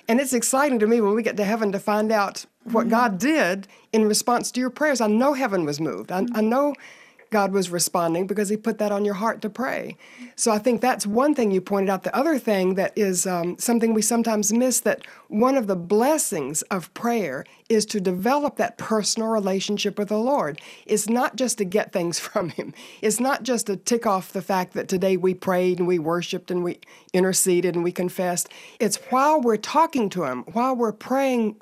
And 0.08 0.20
it's 0.20 0.34
exciting 0.34 0.80
to 0.80 0.88
me 0.88 1.00
when 1.00 1.14
we 1.14 1.22
get 1.22 1.38
to 1.38 1.46
heaven 1.46 1.72
to 1.72 1.80
find 1.80 2.12
out 2.12 2.46
what 2.64 2.82
mm-hmm. 2.82 2.90
God 2.90 3.20
did 3.20 3.68
in 3.94 4.06
response 4.06 4.52
to 4.52 4.60
your 4.60 4.72
prayers. 4.72 5.00
I 5.00 5.08
know 5.08 5.34
heaven 5.34 5.66
was 5.66 5.80
moved. 5.80 6.12
I, 6.12 6.26
I 6.34 6.42
know 6.42 6.74
God 7.32 7.54
was 7.54 7.70
responding 7.70 8.28
because 8.28 8.50
He 8.50 8.58
put 8.58 8.78
that 8.80 8.92
on 8.92 9.06
your 9.06 9.14
heart 9.14 9.42
to 9.42 9.50
pray. 9.50 9.96
So 10.36 10.52
I 10.52 10.60
think 10.60 10.82
that's 10.82 11.08
one 11.08 11.34
thing 11.34 11.50
you 11.50 11.62
pointed 11.62 11.90
out. 11.90 12.04
The 12.04 12.16
other 12.16 12.38
thing 12.38 12.76
that 12.76 12.92
is 12.98 13.26
um, 13.26 13.58
something 13.58 13.94
we 13.94 14.02
sometimes 14.02 14.52
miss 14.52 14.82
that 14.82 15.06
one 15.30 15.56
of 15.56 15.68
the 15.68 15.78
blessings 15.78 16.62
of 16.64 16.94
prayer 16.94 17.46
is 17.70 17.86
to 17.86 18.02
develop 18.02 18.58
that 18.58 18.78
personal 18.78 19.30
relationship 19.30 19.98
with 19.98 20.10
the 20.10 20.18
Lord. 20.18 20.60
It's 20.86 21.08
not 21.08 21.38
just 21.38 21.58
to 21.60 21.66
get 21.66 21.94
things 21.94 22.20
from 22.32 22.50
Him, 22.50 22.74
it's 23.02 23.20
not 23.20 23.44
just 23.44 23.68
to 23.68 23.78
tick 23.78 24.06
off 24.06 24.34
the 24.34 24.42
fact 24.42 24.74
that 24.74 24.90
today 24.90 25.16
we 25.16 25.34
prayed 25.34 25.80
and 25.80 25.88
we 25.88 26.00
worshiped 26.00 26.52
and 26.52 26.64
we 26.64 26.80
interceded 27.14 27.76
and 27.76 27.84
we 27.84 27.94
confessed. 27.94 28.50
It's 28.80 28.98
while 29.10 29.40
we're 29.40 29.56
talking 29.56 30.10
to 30.10 30.26
Him, 30.26 30.44
while 30.52 30.76
we're 30.76 30.92
praying 30.92 31.56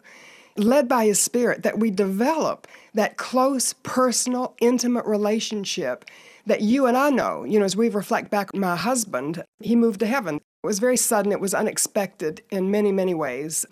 led 0.59 0.87
by 0.87 1.05
His 1.05 1.21
Spirit, 1.21 1.63
that 1.63 1.79
we 1.79 1.91
develop 1.91 2.67
that 2.93 3.17
close, 3.17 3.73
personal, 3.83 4.55
intimate 4.61 5.05
relationship 5.05 6.05
that 6.45 6.61
you 6.61 6.85
and 6.85 6.97
I 6.97 7.09
know. 7.09 7.43
You 7.43 7.59
know, 7.59 7.65
as 7.65 7.75
we 7.75 7.89
reflect 7.89 8.29
back, 8.31 8.55
my 8.55 8.75
husband, 8.75 9.43
he 9.59 9.75
moved 9.75 9.99
to 9.99 10.07
heaven. 10.07 10.35
It 10.35 10.67
was 10.67 10.79
very 10.79 10.97
sudden, 10.97 11.31
it 11.31 11.39
was 11.39 11.53
unexpected 11.53 12.41
in 12.49 12.71
many, 12.71 12.91
many 12.91 13.13
ways. 13.13 13.65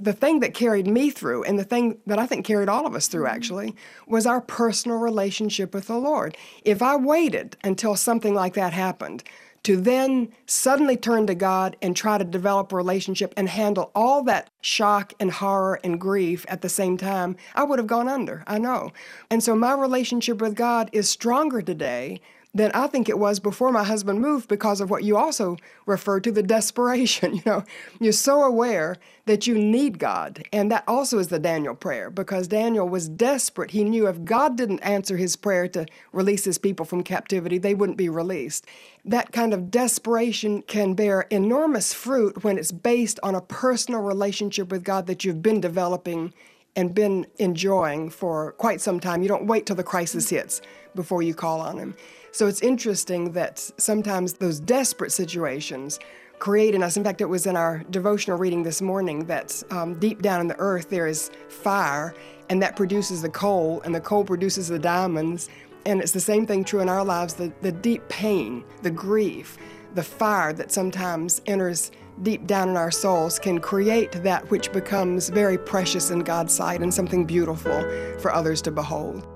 the 0.00 0.12
thing 0.14 0.40
that 0.40 0.54
carried 0.54 0.86
me 0.86 1.10
through, 1.10 1.44
and 1.44 1.58
the 1.58 1.64
thing 1.64 1.98
that 2.06 2.18
I 2.18 2.26
think 2.26 2.46
carried 2.46 2.70
all 2.70 2.86
of 2.86 2.94
us 2.94 3.06
through 3.06 3.24
mm-hmm. 3.24 3.36
actually, 3.36 3.76
was 4.06 4.26
our 4.26 4.40
personal 4.40 4.96
relationship 4.96 5.74
with 5.74 5.86
the 5.86 5.98
Lord. 5.98 6.36
If 6.64 6.80
I 6.80 6.96
waited 6.96 7.56
until 7.62 7.94
something 7.94 8.34
like 8.34 8.54
that 8.54 8.72
happened, 8.72 9.22
to 9.62 9.76
then 9.76 10.32
suddenly 10.46 10.96
turn 10.96 11.26
to 11.26 11.34
God 11.34 11.76
and 11.82 11.94
try 11.94 12.18
to 12.18 12.24
develop 12.24 12.72
a 12.72 12.76
relationship 12.76 13.34
and 13.36 13.48
handle 13.48 13.90
all 13.94 14.22
that 14.24 14.50
shock 14.60 15.12
and 15.20 15.30
horror 15.30 15.78
and 15.84 16.00
grief 16.00 16.46
at 16.48 16.62
the 16.62 16.68
same 16.68 16.96
time, 16.96 17.36
I 17.54 17.64
would 17.64 17.78
have 17.78 17.86
gone 17.86 18.08
under. 18.08 18.42
I 18.46 18.58
know. 18.58 18.92
And 19.30 19.42
so 19.42 19.54
my 19.54 19.74
relationship 19.74 20.40
with 20.40 20.54
God 20.54 20.88
is 20.92 21.10
stronger 21.10 21.60
today 21.62 22.20
than 22.52 22.72
I 22.72 22.88
think 22.88 23.08
it 23.08 23.18
was 23.18 23.38
before 23.38 23.70
my 23.70 23.84
husband 23.84 24.20
moved 24.20 24.48
because 24.48 24.80
of 24.80 24.90
what 24.90 25.04
you 25.04 25.16
also 25.16 25.56
referred 25.86 26.24
to 26.24 26.32
the 26.32 26.42
desperation. 26.42 27.30
You 27.40 27.42
know, 27.46 27.64
you're 28.00 28.12
so 28.12 28.42
aware 28.42 28.96
that 29.24 29.46
you 29.46 29.56
need 29.56 29.98
God. 29.98 30.44
And 30.52 30.70
that 30.70 30.84
also 30.86 31.18
is 31.18 31.28
the 31.28 31.38
Daniel 31.38 31.74
prayer 31.74 32.10
because 32.10 32.48
Daniel 32.48 32.88
was 32.88 33.08
desperate. 33.08 33.70
He 33.70 33.84
knew 33.84 34.06
if 34.08 34.24
God 34.24 34.56
didn't 34.56 34.80
answer 34.80 35.16
his 35.16 35.36
prayer 35.36 35.68
to 35.68 35.86
release 36.12 36.44
his 36.44 36.58
people 36.58 36.84
from 36.84 37.02
captivity, 37.02 37.56
they 37.56 37.74
wouldn't 37.74 37.96
be 37.96 38.08
released. 38.10 38.66
That 39.04 39.32
kind 39.32 39.54
of 39.54 39.70
desperation 39.70 40.62
can 40.62 40.94
bear 40.94 41.22
enormous 41.30 41.94
fruit 41.94 42.44
when 42.44 42.58
it's 42.58 42.72
based 42.72 43.18
on 43.22 43.34
a 43.34 43.40
personal 43.40 44.02
relationship 44.02 44.70
with 44.70 44.84
God 44.84 45.06
that 45.06 45.24
you've 45.24 45.42
been 45.42 45.60
developing 45.60 46.34
and 46.76 46.94
been 46.94 47.26
enjoying 47.38 48.10
for 48.10 48.52
quite 48.52 48.80
some 48.80 49.00
time. 49.00 49.22
You 49.22 49.28
don't 49.28 49.46
wait 49.46 49.66
till 49.66 49.76
the 49.76 49.82
crisis 49.82 50.30
hits 50.30 50.62
before 50.94 51.22
you 51.22 51.34
call 51.34 51.60
on 51.60 51.78
Him. 51.78 51.94
So 52.32 52.46
it's 52.46 52.62
interesting 52.62 53.32
that 53.32 53.58
sometimes 53.76 54.34
those 54.34 54.60
desperate 54.60 55.12
situations 55.12 55.98
create 56.38 56.74
in 56.74 56.82
us. 56.82 56.96
In 56.96 57.04
fact, 57.04 57.20
it 57.20 57.26
was 57.26 57.46
in 57.46 57.56
our 57.56 57.84
devotional 57.90 58.38
reading 58.38 58.62
this 58.62 58.80
morning 58.80 59.26
that 59.26 59.62
um, 59.70 59.98
deep 59.98 60.22
down 60.22 60.40
in 60.40 60.48
the 60.48 60.58
earth 60.58 60.88
there 60.88 61.06
is 61.06 61.30
fire, 61.48 62.14
and 62.48 62.62
that 62.62 62.76
produces 62.76 63.22
the 63.22 63.28
coal, 63.28 63.80
and 63.82 63.94
the 63.94 64.00
coal 64.00 64.24
produces 64.24 64.68
the 64.68 64.78
diamonds. 64.78 65.48
And 65.86 66.00
it's 66.00 66.12
the 66.12 66.20
same 66.20 66.46
thing 66.46 66.64
true 66.64 66.80
in 66.80 66.88
our 66.88 67.04
lives 67.04 67.34
the, 67.34 67.52
the 67.62 67.72
deep 67.72 68.08
pain, 68.08 68.64
the 68.82 68.90
grief, 68.90 69.58
the 69.94 70.02
fire 70.02 70.52
that 70.52 70.72
sometimes 70.72 71.42
enters 71.46 71.90
deep 72.22 72.46
down 72.46 72.68
in 72.68 72.76
our 72.76 72.90
souls 72.90 73.38
can 73.38 73.60
create 73.60 74.12
that 74.22 74.50
which 74.50 74.72
becomes 74.72 75.28
very 75.28 75.58
precious 75.58 76.10
in 76.10 76.20
God's 76.20 76.54
sight 76.54 76.80
and 76.80 76.92
something 76.92 77.24
beautiful 77.24 77.82
for 78.18 78.32
others 78.32 78.62
to 78.62 78.70
behold. 78.70 79.26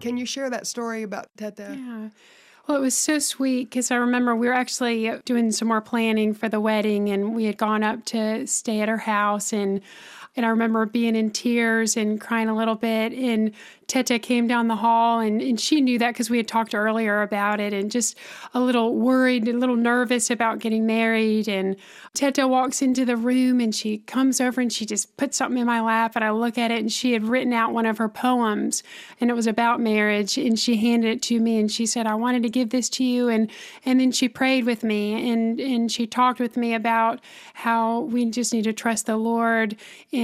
Can 0.00 0.16
you 0.16 0.26
share 0.26 0.50
that 0.50 0.66
story 0.66 1.02
about 1.02 1.28
Teta? 1.36 1.76
Yeah. 1.78 2.08
Well, 2.66 2.78
it 2.78 2.80
was 2.80 2.96
so 2.96 3.20
sweet 3.20 3.70
because 3.70 3.92
I 3.92 3.96
remember 3.96 4.34
we 4.34 4.48
were 4.48 4.52
actually 4.52 5.12
doing 5.24 5.52
some 5.52 5.68
more 5.68 5.80
planning 5.80 6.34
for 6.34 6.48
the 6.48 6.60
wedding 6.60 7.08
and 7.10 7.34
we 7.34 7.44
had 7.44 7.56
gone 7.56 7.84
up 7.84 8.04
to 8.06 8.46
stay 8.46 8.80
at 8.80 8.88
her 8.88 8.98
house 8.98 9.52
and 9.52 9.80
and 10.36 10.44
I 10.44 10.50
remember 10.50 10.84
being 10.84 11.16
in 11.16 11.30
tears 11.30 11.96
and 11.96 12.20
crying 12.20 12.48
a 12.48 12.54
little 12.54 12.74
bit. 12.74 13.12
And 13.14 13.52
Teta 13.86 14.18
came 14.18 14.48
down 14.48 14.68
the 14.68 14.76
hall 14.76 15.20
and, 15.20 15.40
and 15.40 15.60
she 15.60 15.80
knew 15.80 15.98
that 15.98 16.12
because 16.12 16.28
we 16.28 16.36
had 16.36 16.48
talked 16.48 16.74
earlier 16.74 17.22
about 17.22 17.60
it 17.60 17.72
and 17.72 17.90
just 17.90 18.18
a 18.52 18.60
little 18.60 18.94
worried, 18.94 19.46
a 19.48 19.52
little 19.52 19.76
nervous 19.76 20.28
about 20.30 20.58
getting 20.58 20.86
married. 20.86 21.48
And 21.48 21.76
Teta 22.12 22.48
walks 22.48 22.82
into 22.82 23.04
the 23.04 23.16
room 23.16 23.60
and 23.60 23.74
she 23.74 23.98
comes 23.98 24.40
over 24.40 24.60
and 24.60 24.72
she 24.72 24.84
just 24.84 25.16
puts 25.16 25.36
something 25.36 25.58
in 25.58 25.66
my 25.66 25.80
lap 25.80 26.16
and 26.16 26.24
I 26.24 26.30
look 26.32 26.58
at 26.58 26.70
it 26.70 26.80
and 26.80 26.92
she 26.92 27.12
had 27.12 27.24
written 27.24 27.52
out 27.52 27.72
one 27.72 27.86
of 27.86 27.98
her 27.98 28.08
poems 28.08 28.82
and 29.20 29.30
it 29.30 29.34
was 29.34 29.46
about 29.46 29.80
marriage 29.80 30.36
and 30.36 30.58
she 30.58 30.76
handed 30.76 31.10
it 31.10 31.22
to 31.22 31.38
me 31.38 31.58
and 31.58 31.70
she 31.70 31.86
said, 31.86 32.06
I 32.06 32.14
wanted 32.16 32.42
to 32.42 32.50
give 32.50 32.70
this 32.70 32.88
to 32.90 33.04
you. 33.04 33.28
And, 33.28 33.50
and 33.84 34.00
then 34.00 34.10
she 34.10 34.28
prayed 34.28 34.64
with 34.64 34.82
me 34.82 35.30
and, 35.30 35.60
and 35.60 35.92
she 35.92 36.06
talked 36.06 36.40
with 36.40 36.56
me 36.56 36.74
about 36.74 37.20
how 37.54 38.00
we 38.00 38.28
just 38.30 38.52
need 38.52 38.64
to 38.64 38.72
trust 38.72 39.06
the 39.06 39.16
Lord 39.16 39.76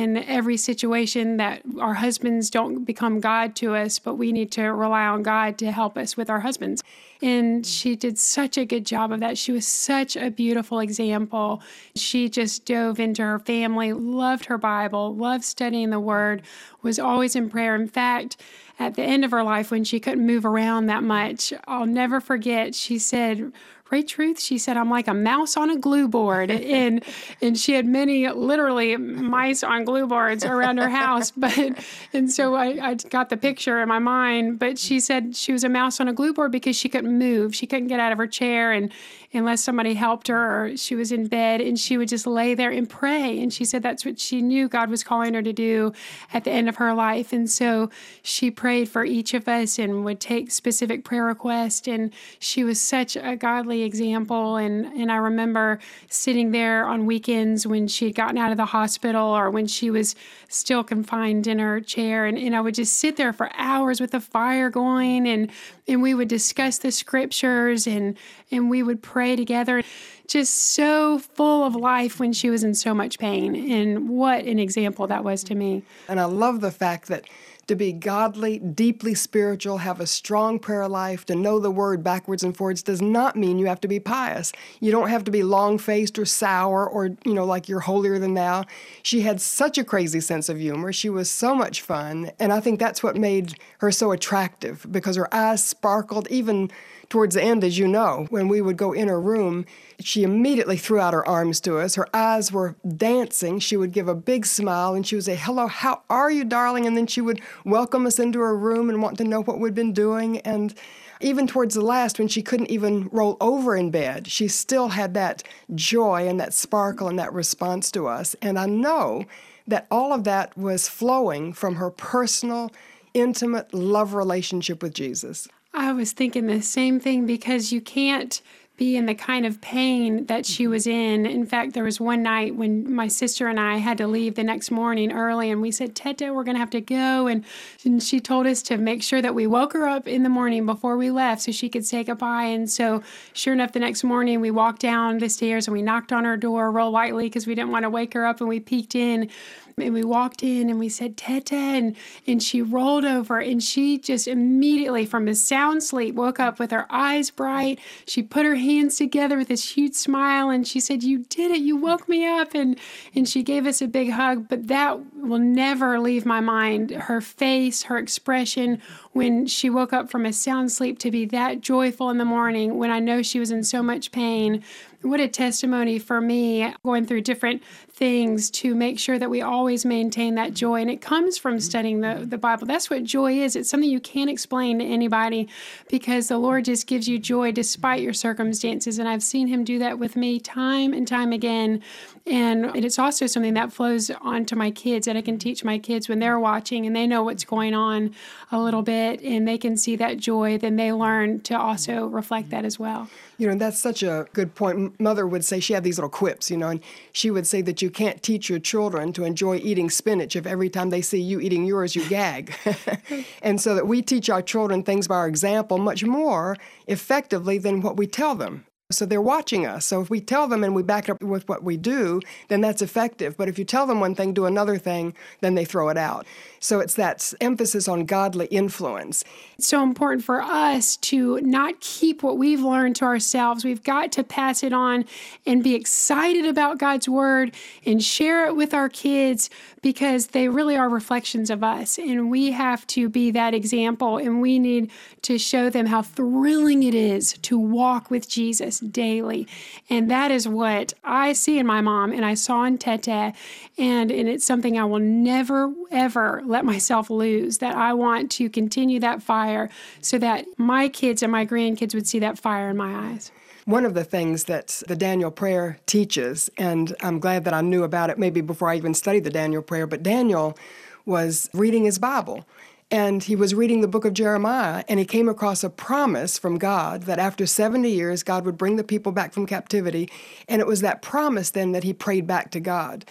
in 0.02 0.16
every 0.16 0.56
situation 0.56 1.36
that 1.36 1.62
our 1.80 1.94
husbands 1.94 2.50
don't 2.50 2.84
become 2.84 3.20
God 3.20 3.54
to 3.56 3.74
us, 3.74 3.98
but 3.98 4.16
we 4.16 4.32
need 4.32 4.50
to 4.52 4.64
rely 4.64 5.06
on 5.06 5.22
God 5.22 5.58
to 5.58 5.70
help 5.70 5.96
us 5.96 6.16
with 6.16 6.28
our 6.28 6.40
husbands. 6.40 6.82
And 7.22 7.64
she 7.64 7.94
did 7.94 8.18
such 8.18 8.58
a 8.58 8.64
good 8.64 8.84
job 8.84 9.12
of 9.12 9.20
that. 9.20 9.38
She 9.38 9.52
was 9.52 9.66
such 9.66 10.16
a 10.16 10.30
beautiful 10.30 10.80
example. 10.80 11.62
She 11.94 12.28
just 12.28 12.64
dove 12.64 12.98
into 12.98 13.22
her 13.22 13.38
family, 13.38 13.92
loved 13.92 14.46
her 14.46 14.58
Bible, 14.58 15.14
loved 15.14 15.44
studying 15.44 15.90
the 15.90 16.00
Word, 16.00 16.42
was 16.82 16.98
always 16.98 17.36
in 17.36 17.48
prayer. 17.48 17.76
In 17.76 17.86
fact, 17.86 18.36
at 18.78 18.94
the 18.94 19.02
end 19.02 19.24
of 19.24 19.30
her 19.30 19.44
life, 19.44 19.70
when 19.70 19.84
she 19.84 20.00
couldn't 20.00 20.26
move 20.26 20.44
around 20.44 20.86
that 20.86 21.04
much, 21.04 21.52
I'll 21.68 21.86
never 21.86 22.20
forget, 22.20 22.74
she 22.74 22.98
said, 22.98 23.52
Great 23.92 24.08
truth. 24.08 24.40
She 24.40 24.56
said, 24.56 24.78
I'm 24.78 24.88
like 24.88 25.06
a 25.06 25.12
mouse 25.12 25.54
on 25.54 25.68
a 25.68 25.76
glue 25.76 26.08
board. 26.08 26.50
and 26.50 27.04
and 27.42 27.58
she 27.58 27.74
had 27.74 27.84
many 27.84 28.26
literally 28.26 28.96
mice 28.96 29.62
on 29.62 29.84
glue 29.84 30.06
boards 30.06 30.46
around 30.46 30.78
her 30.78 30.88
house. 30.88 31.30
But 31.36 31.84
and 32.14 32.32
so 32.32 32.54
I, 32.54 32.78
I 32.80 32.94
got 32.94 33.28
the 33.28 33.36
picture 33.36 33.82
in 33.82 33.90
my 33.90 33.98
mind. 33.98 34.58
But 34.58 34.78
she 34.78 34.98
said 34.98 35.36
she 35.36 35.52
was 35.52 35.62
a 35.62 35.68
mouse 35.68 36.00
on 36.00 36.08
a 36.08 36.14
glue 36.14 36.32
board 36.32 36.52
because 36.52 36.74
she 36.74 36.88
couldn't 36.88 37.18
move. 37.18 37.54
She 37.54 37.66
couldn't 37.66 37.88
get 37.88 38.00
out 38.00 38.12
of 38.12 38.16
her 38.16 38.26
chair 38.26 38.72
and 38.72 38.90
unless 39.34 39.62
somebody 39.62 39.94
helped 39.94 40.28
her 40.28 40.64
or 40.64 40.76
she 40.76 40.94
was 40.94 41.10
in 41.10 41.26
bed 41.26 41.60
and 41.60 41.78
she 41.78 41.96
would 41.96 42.08
just 42.08 42.26
lay 42.26 42.54
there 42.54 42.70
and 42.70 42.88
pray. 42.88 43.40
And 43.40 43.52
she 43.52 43.64
said 43.64 43.82
that's 43.82 44.04
what 44.04 44.20
she 44.20 44.42
knew 44.42 44.68
God 44.68 44.90
was 44.90 45.02
calling 45.02 45.34
her 45.34 45.42
to 45.42 45.52
do 45.52 45.92
at 46.32 46.44
the 46.44 46.50
end 46.50 46.68
of 46.68 46.76
her 46.76 46.92
life. 46.92 47.32
And 47.32 47.50
so 47.50 47.90
she 48.22 48.50
prayed 48.50 48.88
for 48.88 49.04
each 49.04 49.34
of 49.34 49.48
us 49.48 49.78
and 49.78 50.04
would 50.04 50.20
take 50.20 50.50
specific 50.50 51.04
prayer 51.04 51.24
requests. 51.24 51.88
And 51.88 52.12
she 52.38 52.64
was 52.64 52.80
such 52.80 53.16
a 53.16 53.36
godly 53.36 53.82
example. 53.82 54.56
And, 54.56 54.86
and 54.86 55.10
I 55.10 55.16
remember 55.16 55.78
sitting 56.08 56.50
there 56.50 56.86
on 56.86 57.06
weekends 57.06 57.66
when 57.66 57.88
she 57.88 58.06
had 58.06 58.14
gotten 58.14 58.38
out 58.38 58.50
of 58.50 58.56
the 58.56 58.66
hospital 58.66 59.26
or 59.26 59.50
when 59.50 59.66
she 59.66 59.90
was 59.90 60.14
still 60.48 60.84
confined 60.84 61.46
in 61.46 61.58
her 61.58 61.80
chair. 61.80 62.26
And, 62.26 62.36
and 62.36 62.54
I 62.54 62.60
would 62.60 62.74
just 62.74 62.98
sit 62.98 63.16
there 63.16 63.32
for 63.32 63.50
hours 63.54 64.00
with 64.00 64.10
the 64.10 64.20
fire 64.20 64.68
going 64.68 65.26
and, 65.26 65.50
and 65.88 66.02
we 66.02 66.14
would 66.14 66.28
discuss 66.28 66.78
the 66.78 66.92
scriptures 66.92 67.86
and, 67.86 68.16
and 68.50 68.68
we 68.68 68.82
would 68.82 69.02
pray 69.22 69.36
together. 69.36 69.82
Just 70.26 70.54
so 70.74 71.18
full 71.18 71.64
of 71.64 71.76
life 71.76 72.18
when 72.18 72.32
she 72.32 72.50
was 72.50 72.64
in 72.64 72.74
so 72.74 72.92
much 72.92 73.18
pain. 73.18 73.70
And 73.70 74.08
what 74.08 74.44
an 74.44 74.58
example 74.58 75.06
that 75.06 75.22
was 75.22 75.44
to 75.44 75.54
me. 75.54 75.82
And 76.08 76.18
I 76.18 76.24
love 76.24 76.60
the 76.60 76.72
fact 76.72 77.06
that 77.08 77.28
to 77.68 77.76
be 77.76 77.92
godly, 77.92 78.58
deeply 78.58 79.14
spiritual, 79.14 79.78
have 79.78 80.00
a 80.00 80.06
strong 80.06 80.58
prayer 80.58 80.88
life, 80.88 81.24
to 81.26 81.36
know 81.36 81.60
the 81.60 81.70
word 81.70 82.02
backwards 82.02 82.42
and 82.42 82.56
forwards 82.56 82.82
does 82.82 83.00
not 83.00 83.36
mean 83.36 83.58
you 83.58 83.66
have 83.66 83.80
to 83.82 83.88
be 83.88 84.00
pious. 84.00 84.52
You 84.80 84.90
don't 84.90 85.08
have 85.08 85.22
to 85.24 85.30
be 85.30 85.44
long 85.44 85.78
faced 85.78 86.18
or 86.18 86.24
sour 86.24 86.88
or, 86.88 87.10
you 87.24 87.34
know, 87.34 87.44
like 87.44 87.68
you're 87.68 87.80
holier 87.80 88.18
than 88.18 88.34
thou. 88.34 88.64
She 89.04 89.20
had 89.20 89.40
such 89.40 89.78
a 89.78 89.84
crazy 89.84 90.20
sense 90.20 90.48
of 90.48 90.58
humor. 90.58 90.92
She 90.92 91.08
was 91.08 91.30
so 91.30 91.54
much 91.54 91.82
fun. 91.82 92.32
And 92.40 92.52
I 92.52 92.58
think 92.58 92.80
that's 92.80 93.02
what 93.02 93.16
made 93.16 93.54
her 93.78 93.92
so 93.92 94.10
attractive 94.10 94.84
because 94.90 95.14
her 95.14 95.32
eyes 95.32 95.62
sparkled 95.62 96.26
even 96.30 96.70
towards 97.12 97.34
the 97.34 97.42
end, 97.42 97.62
as 97.62 97.76
you 97.76 97.86
know, 97.86 98.26
when 98.30 98.48
we 98.48 98.62
would 98.62 98.78
go 98.78 98.94
in 98.94 99.06
her 99.06 99.20
room, 99.20 99.66
she 100.00 100.22
immediately 100.22 100.78
threw 100.78 100.98
out 100.98 101.12
her 101.12 101.28
arms 101.28 101.60
to 101.60 101.76
us. 101.76 101.94
Her 101.94 102.08
eyes 102.16 102.50
were 102.50 102.74
dancing. 102.96 103.58
She 103.58 103.76
would 103.76 103.92
give 103.92 104.08
a 104.08 104.14
big 104.14 104.46
smile 104.46 104.94
and 104.94 105.06
she 105.06 105.16
would 105.16 105.26
say, 105.26 105.36
Hello, 105.36 105.66
how 105.66 106.00
are 106.08 106.30
you, 106.30 106.42
darling? 106.42 106.86
And 106.86 106.96
then 106.96 107.06
she 107.06 107.20
would 107.20 107.42
welcome 107.66 108.06
us 108.06 108.18
into 108.18 108.40
her 108.40 108.56
room 108.56 108.88
and 108.88 109.02
want 109.02 109.18
to 109.18 109.24
know 109.24 109.42
what 109.42 109.60
we'd 109.60 109.74
been 109.74 109.92
doing. 109.92 110.38
And 110.38 110.72
even 111.20 111.46
towards 111.46 111.74
the 111.74 111.82
last, 111.82 112.18
when 112.18 112.28
she 112.28 112.40
couldn't 112.40 112.70
even 112.70 113.10
roll 113.12 113.36
over 113.42 113.76
in 113.76 113.90
bed, 113.90 114.26
she 114.26 114.48
still 114.48 114.88
had 114.88 115.12
that 115.12 115.42
joy 115.74 116.26
and 116.26 116.40
that 116.40 116.54
sparkle 116.54 117.08
and 117.08 117.18
that 117.18 117.34
response 117.34 117.90
to 117.90 118.06
us. 118.06 118.34
And 118.40 118.58
I 118.58 118.64
know 118.64 119.26
that 119.66 119.86
all 119.90 120.14
of 120.14 120.24
that 120.24 120.56
was 120.56 120.88
flowing 120.88 121.52
from 121.52 121.74
her 121.74 121.90
personal, 121.90 122.72
intimate 123.12 123.74
love 123.74 124.14
relationship 124.14 124.82
with 124.82 124.94
Jesus. 124.94 125.46
I 125.74 125.92
was 125.92 126.12
thinking 126.12 126.46
the 126.46 126.62
same 126.62 127.00
thing 127.00 127.26
because 127.26 127.72
you 127.72 127.80
can't 127.80 128.40
be 128.76 128.96
in 128.96 129.06
the 129.06 129.14
kind 129.14 129.44
of 129.44 129.60
pain 129.60 130.26
that 130.26 130.46
she 130.46 130.66
was 130.66 130.86
mm-hmm. 130.86 131.24
in. 131.24 131.26
In 131.26 131.46
fact, 131.46 131.72
there 131.72 131.84
was 131.84 132.00
one 132.00 132.22
night 132.22 132.56
when 132.56 132.92
my 132.92 133.06
sister 133.06 133.46
and 133.46 133.60
I 133.60 133.76
had 133.76 133.98
to 133.98 134.06
leave 134.06 134.34
the 134.34 134.42
next 134.42 134.70
morning 134.70 135.12
early, 135.12 135.50
and 135.50 135.60
we 135.60 135.70
said, 135.70 135.94
Teta, 135.94 136.32
we're 136.32 136.44
going 136.44 136.54
to 136.54 136.60
have 136.60 136.70
to 136.70 136.80
go. 136.80 137.26
And, 137.26 137.44
and 137.84 138.02
she 138.02 138.18
told 138.18 138.46
us 138.46 138.62
to 138.62 138.78
make 138.78 139.02
sure 139.02 139.22
that 139.22 139.34
we 139.34 139.46
woke 139.46 139.74
her 139.74 139.86
up 139.86 140.08
in 140.08 140.22
the 140.22 140.28
morning 140.28 140.64
before 140.66 140.96
we 140.96 141.10
left 141.10 141.42
so 141.42 141.52
she 141.52 141.68
could 141.68 141.84
say 141.84 142.02
goodbye. 142.02 142.44
And 142.44 142.68
so, 142.68 143.02
sure 143.34 143.52
enough, 143.52 143.72
the 143.72 143.80
next 143.80 144.04
morning 144.04 144.40
we 144.40 144.50
walked 144.50 144.80
down 144.80 145.18
the 145.18 145.28
stairs 145.28 145.68
and 145.68 145.72
we 145.74 145.82
knocked 145.82 146.12
on 146.12 146.24
her 146.24 146.36
door 146.36 146.72
real 146.72 146.90
lightly 146.90 147.26
because 147.26 147.46
we 147.46 147.54
didn't 147.54 147.70
want 147.70 147.84
to 147.84 147.90
wake 147.90 148.14
her 148.14 148.24
up, 148.24 148.40
and 148.40 148.48
we 148.48 148.58
peeked 148.58 148.94
in. 148.94 149.30
And 149.78 149.94
we 149.94 150.04
walked 150.04 150.42
in 150.42 150.70
and 150.70 150.78
we 150.78 150.88
said, 150.88 151.16
Teta, 151.16 151.54
and, 151.54 151.96
and 152.26 152.42
she 152.42 152.62
rolled 152.62 153.04
over 153.04 153.38
and 153.38 153.62
she 153.62 153.98
just 153.98 154.28
immediately 154.28 155.06
from 155.06 155.28
a 155.28 155.34
sound 155.34 155.82
sleep 155.82 156.14
woke 156.14 156.40
up 156.40 156.58
with 156.58 156.70
her 156.70 156.86
eyes 156.90 157.30
bright. 157.30 157.78
She 158.06 158.22
put 158.22 158.46
her 158.46 158.56
hands 158.56 158.96
together 158.96 159.36
with 159.36 159.48
this 159.48 159.72
huge 159.76 159.94
smile 159.94 160.50
and 160.50 160.66
she 160.66 160.80
said, 160.80 161.02
You 161.02 161.20
did 161.20 161.50
it, 161.50 161.60
you 161.60 161.76
woke 161.76 162.08
me 162.08 162.26
up. 162.26 162.54
And 162.54 162.78
and 163.14 163.28
she 163.28 163.42
gave 163.42 163.66
us 163.66 163.82
a 163.82 163.88
big 163.88 164.10
hug. 164.10 164.48
But 164.48 164.68
that 164.68 165.00
will 165.16 165.38
never 165.38 166.00
leave 166.00 166.26
my 166.26 166.40
mind. 166.40 166.90
Her 166.90 167.20
face, 167.20 167.84
her 167.84 167.98
expression 167.98 168.80
when 169.12 169.46
she 169.46 169.68
woke 169.68 169.92
up 169.92 170.10
from 170.10 170.24
a 170.24 170.32
sound 170.32 170.72
sleep 170.72 170.98
to 171.00 171.10
be 171.10 171.24
that 171.26 171.60
joyful 171.60 172.08
in 172.10 172.18
the 172.18 172.24
morning 172.24 172.78
when 172.78 172.90
I 172.90 172.98
know 172.98 173.22
she 173.22 173.38
was 173.38 173.50
in 173.50 173.62
so 173.62 173.82
much 173.82 174.10
pain. 174.10 174.62
What 175.02 175.18
a 175.18 175.26
testimony 175.26 175.98
for 175.98 176.20
me 176.20 176.72
going 176.84 177.06
through 177.06 177.22
different 177.22 177.62
things 177.92 178.50
to 178.50 178.74
make 178.74 179.00
sure 179.00 179.18
that 179.18 179.28
we 179.28 179.42
always 179.42 179.84
maintain 179.84 180.36
that 180.36 180.54
joy. 180.54 180.80
And 180.80 180.88
it 180.88 181.00
comes 181.00 181.36
from 181.36 181.54
mm-hmm. 181.54 181.60
studying 181.60 182.00
the, 182.00 182.24
the 182.24 182.38
Bible. 182.38 182.68
That's 182.68 182.88
what 182.88 183.02
joy 183.02 183.40
is. 183.40 183.56
It's 183.56 183.68
something 183.68 183.90
you 183.90 184.00
can't 184.00 184.30
explain 184.30 184.78
to 184.78 184.84
anybody 184.84 185.48
because 185.90 186.28
the 186.28 186.38
Lord 186.38 186.64
just 186.66 186.86
gives 186.86 187.08
you 187.08 187.18
joy 187.18 187.50
despite 187.50 188.00
your 188.00 188.12
circumstances. 188.12 189.00
And 189.00 189.08
I've 189.08 189.24
seen 189.24 189.48
Him 189.48 189.64
do 189.64 189.80
that 189.80 189.98
with 189.98 190.14
me 190.14 190.38
time 190.38 190.92
and 190.94 191.06
time 191.06 191.32
again. 191.32 191.82
And 192.24 192.76
it's 192.76 193.00
also 193.00 193.26
something 193.26 193.54
that 193.54 193.72
flows 193.72 194.08
onto 194.20 194.54
my 194.54 194.70
kids 194.70 195.06
that 195.06 195.16
I 195.16 195.22
can 195.22 195.36
teach 195.36 195.64
my 195.64 195.78
kids 195.78 196.08
when 196.08 196.20
they're 196.20 196.38
watching 196.38 196.86
and 196.86 196.94
they 196.94 197.08
know 197.08 197.24
what's 197.24 197.44
going 197.44 197.74
on 197.74 198.14
a 198.52 198.60
little 198.60 198.82
bit 198.82 199.01
and 199.02 199.46
they 199.46 199.58
can 199.58 199.76
see 199.76 199.96
that 199.96 200.16
joy, 200.18 200.58
then 200.58 200.76
they 200.76 200.92
learn 200.92 201.40
to 201.40 201.58
also 201.58 202.06
reflect 202.06 202.50
that 202.50 202.64
as 202.64 202.78
well. 202.78 203.08
You 203.38 203.48
know, 203.48 203.54
that's 203.54 203.78
such 203.78 204.02
a 204.02 204.26
good 204.32 204.54
point. 204.54 204.98
Mother 205.00 205.26
would 205.26 205.44
say 205.44 205.60
she 205.60 205.72
had 205.72 205.84
these 205.84 205.98
little 205.98 206.10
quips, 206.10 206.50
you 206.50 206.56
know, 206.56 206.68
and 206.68 206.80
she 207.12 207.30
would 207.30 207.46
say 207.46 207.62
that 207.62 207.82
you 207.82 207.90
can't 207.90 208.22
teach 208.22 208.48
your 208.48 208.58
children 208.58 209.12
to 209.14 209.24
enjoy 209.24 209.56
eating 209.56 209.90
spinach 209.90 210.36
if 210.36 210.46
every 210.46 210.70
time 210.70 210.90
they 210.90 211.02
see 211.02 211.20
you 211.20 211.40
eating 211.40 211.64
yours, 211.64 211.96
you 211.96 212.08
gag. 212.08 212.54
and 213.42 213.60
so 213.60 213.74
that 213.74 213.86
we 213.86 214.02
teach 214.02 214.30
our 214.30 214.42
children 214.42 214.82
things 214.82 215.08
by 215.08 215.16
our 215.16 215.28
example 215.28 215.78
much 215.78 216.04
more 216.04 216.56
effectively 216.86 217.58
than 217.58 217.80
what 217.80 217.96
we 217.96 218.06
tell 218.06 218.34
them. 218.34 218.64
So 218.92 219.06
they're 219.06 219.20
watching 219.20 219.66
us. 219.66 219.84
So 219.84 220.00
if 220.00 220.10
we 220.10 220.20
tell 220.20 220.46
them 220.46 220.64
and 220.64 220.74
we 220.74 220.82
back 220.82 221.08
up 221.08 221.22
with 221.22 221.48
what 221.48 221.62
we 221.62 221.76
do, 221.76 222.20
then 222.48 222.60
that's 222.60 222.82
effective. 222.82 223.36
But 223.36 223.48
if 223.48 223.58
you 223.58 223.64
tell 223.64 223.86
them 223.86 224.00
one 224.00 224.14
thing, 224.14 224.32
do 224.32 224.46
another 224.46 224.78
thing, 224.78 225.14
then 225.40 225.54
they 225.54 225.64
throw 225.64 225.88
it 225.88 225.96
out. 225.96 226.26
So 226.60 226.78
it's 226.80 226.94
that 226.94 227.32
emphasis 227.40 227.88
on 227.88 228.04
godly 228.04 228.46
influence. 228.46 229.24
It's 229.58 229.66
so 229.66 229.82
important 229.82 230.24
for 230.24 230.40
us 230.40 230.96
to 230.98 231.40
not 231.40 231.80
keep 231.80 232.22
what 232.22 232.38
we've 232.38 232.62
learned 232.62 232.96
to 232.96 233.04
ourselves. 233.04 233.64
We've 233.64 233.82
got 233.82 234.12
to 234.12 234.24
pass 234.24 234.62
it 234.62 234.72
on 234.72 235.04
and 235.44 235.64
be 235.64 235.74
excited 235.74 236.46
about 236.46 236.78
God's 236.78 237.08
word 237.08 237.54
and 237.84 238.02
share 238.02 238.46
it 238.46 238.54
with 238.54 238.74
our 238.74 238.88
kids 238.88 239.50
because 239.82 240.28
they 240.28 240.48
really 240.48 240.76
are 240.76 240.88
reflections 240.88 241.50
of 241.50 241.64
us. 241.64 241.98
And 241.98 242.30
we 242.30 242.52
have 242.52 242.86
to 242.88 243.08
be 243.08 243.32
that 243.32 243.54
example 243.54 244.18
and 244.18 244.40
we 244.40 244.58
need 244.58 244.90
to 245.22 245.38
show 245.38 245.68
them 245.68 245.86
how 245.86 246.02
thrilling 246.02 246.82
it 246.82 246.94
is 246.94 247.32
to 247.42 247.58
walk 247.58 248.10
with 248.10 248.28
Jesus 248.28 248.81
daily. 248.90 249.46
And 249.88 250.10
that 250.10 250.30
is 250.30 250.48
what 250.48 250.92
I 251.04 251.32
see 251.32 251.58
in 251.58 251.66
my 251.66 251.80
mom 251.80 252.12
and 252.12 252.24
I 252.24 252.34
saw 252.34 252.64
in 252.64 252.78
Tete. 252.78 253.34
And, 253.78 254.10
and 254.10 254.28
it's 254.28 254.44
something 254.44 254.78
I 254.78 254.84
will 254.84 254.98
never, 254.98 255.72
ever 255.90 256.42
let 256.44 256.64
myself 256.64 257.10
lose, 257.10 257.58
that 257.58 257.74
I 257.74 257.92
want 257.92 258.30
to 258.32 258.50
continue 258.50 259.00
that 259.00 259.22
fire 259.22 259.70
so 260.00 260.18
that 260.18 260.46
my 260.56 260.88
kids 260.88 261.22
and 261.22 261.32
my 261.32 261.46
grandkids 261.46 261.94
would 261.94 262.06
see 262.06 262.18
that 262.18 262.38
fire 262.38 262.70
in 262.70 262.76
my 262.76 263.10
eyes. 263.10 263.32
One 263.64 263.84
of 263.84 263.94
the 263.94 264.02
things 264.02 264.44
that 264.44 264.82
the 264.88 264.96
Daniel 264.96 265.30
prayer 265.30 265.78
teaches, 265.86 266.50
and 266.58 266.96
I'm 267.00 267.20
glad 267.20 267.44
that 267.44 267.54
I 267.54 267.60
knew 267.60 267.84
about 267.84 268.10
it 268.10 268.18
maybe 268.18 268.40
before 268.40 268.68
I 268.68 268.76
even 268.76 268.92
studied 268.92 269.22
the 269.22 269.30
Daniel 269.30 269.62
prayer, 269.62 269.86
but 269.86 270.02
Daniel 270.02 270.58
was 271.06 271.48
reading 271.54 271.84
his 271.84 271.98
Bible. 271.98 272.44
And 272.92 273.24
he 273.24 273.34
was 273.34 273.54
reading 273.54 273.80
the 273.80 273.88
book 273.88 274.04
of 274.04 274.12
Jeremiah, 274.12 274.84
and 274.86 275.00
he 275.00 275.06
came 275.06 275.26
across 275.26 275.64
a 275.64 275.70
promise 275.70 276.38
from 276.38 276.58
God 276.58 277.04
that 277.04 277.18
after 277.18 277.46
70 277.46 277.90
years, 277.90 278.22
God 278.22 278.44
would 278.44 278.58
bring 278.58 278.76
the 278.76 278.84
people 278.84 279.12
back 279.12 279.32
from 279.32 279.46
captivity. 279.46 280.10
And 280.46 280.60
it 280.60 280.66
was 280.66 280.82
that 280.82 281.00
promise 281.00 281.50
then 281.50 281.72
that 281.72 281.84
he 281.84 281.94
prayed 281.94 282.26
back 282.26 282.50
to 282.50 282.60
God. 282.60 283.06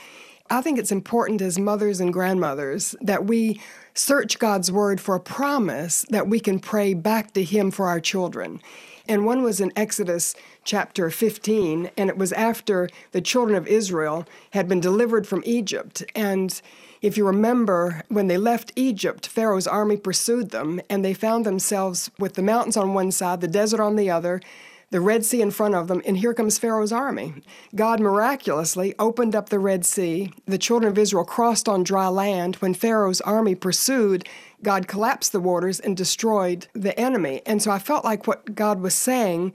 I 0.52 0.62
think 0.62 0.78
it's 0.78 0.92
important 0.92 1.42
as 1.42 1.58
mothers 1.58 2.00
and 2.00 2.14
grandmothers 2.14 2.96
that 3.02 3.26
we 3.26 3.60
search 3.96 4.38
God's 4.38 4.72
word 4.72 5.02
for 5.02 5.16
a 5.16 5.20
promise 5.20 6.06
that 6.10 6.28
we 6.28 6.40
can 6.40 6.60
pray 6.60 6.94
back 6.94 7.34
to 7.34 7.44
Him 7.44 7.72
for 7.72 7.88
our 7.88 8.00
children. 8.00 8.62
And 9.08 9.26
one 9.26 9.42
was 9.42 9.60
in 9.60 9.74
Exodus 9.76 10.36
chapter 10.64 11.10
15, 11.10 11.90
and 11.98 12.10
it 12.10 12.18
was 12.18 12.34
after 12.34 12.88
the 13.14 13.22
children 13.22 13.58
of 13.58 13.66
Israel 13.66 14.28
had 14.52 14.68
been 14.68 14.80
delivered 14.80 15.26
from 15.26 15.42
Egypt. 15.46 16.04
And 16.16 16.62
if 17.02 17.18
you 17.18 17.26
remember, 17.26 18.04
when 18.10 18.28
they 18.28 18.38
left 18.38 18.72
Egypt, 18.76 19.28
Pharaoh's 19.28 19.68
army 19.68 19.98
pursued 19.98 20.52
them, 20.52 20.80
and 20.90 21.04
they 21.04 21.14
found 21.14 21.46
themselves 21.46 22.12
with 22.20 22.36
the 22.36 22.44
mountains 22.44 22.78
on 22.78 22.94
one 22.94 23.12
side, 23.12 23.42
the 23.42 23.48
desert 23.48 23.80
on 23.80 23.96
the 23.96 24.10
other, 24.10 24.40
the 24.92 25.02
Red 25.02 25.26
Sea 25.26 25.42
in 25.42 25.52
front 25.52 25.74
of 25.74 25.88
them, 25.88 26.02
and 26.06 26.18
here 26.18 26.34
comes 26.34 26.60
Pharaoh's 26.60 26.92
army. 26.92 27.34
God 27.74 28.00
miraculously 28.00 28.94
opened 29.00 29.36
up 29.36 29.50
the 29.50 29.58
Red 29.58 29.86
Sea. 29.86 30.32
The 30.46 30.58
children 30.58 30.92
of 30.92 30.98
Israel 30.98 31.24
crossed 31.24 31.68
on 31.68 31.84
dry 31.84 32.08
land. 32.08 32.58
When 32.58 32.74
Pharaoh's 32.74 33.22
army 33.22 33.56
pursued, 33.56 34.28
God 34.62 34.88
collapsed 34.88 35.32
the 35.32 35.40
waters 35.40 35.80
and 35.80 35.96
destroyed 35.96 36.68
the 36.74 36.98
enemy. 37.00 37.42
And 37.46 37.62
so 37.62 37.72
I 37.72 37.80
felt 37.80 38.04
like 38.04 38.28
what 38.28 38.54
God 38.54 38.82
was 38.82 38.94
saying 38.94 39.54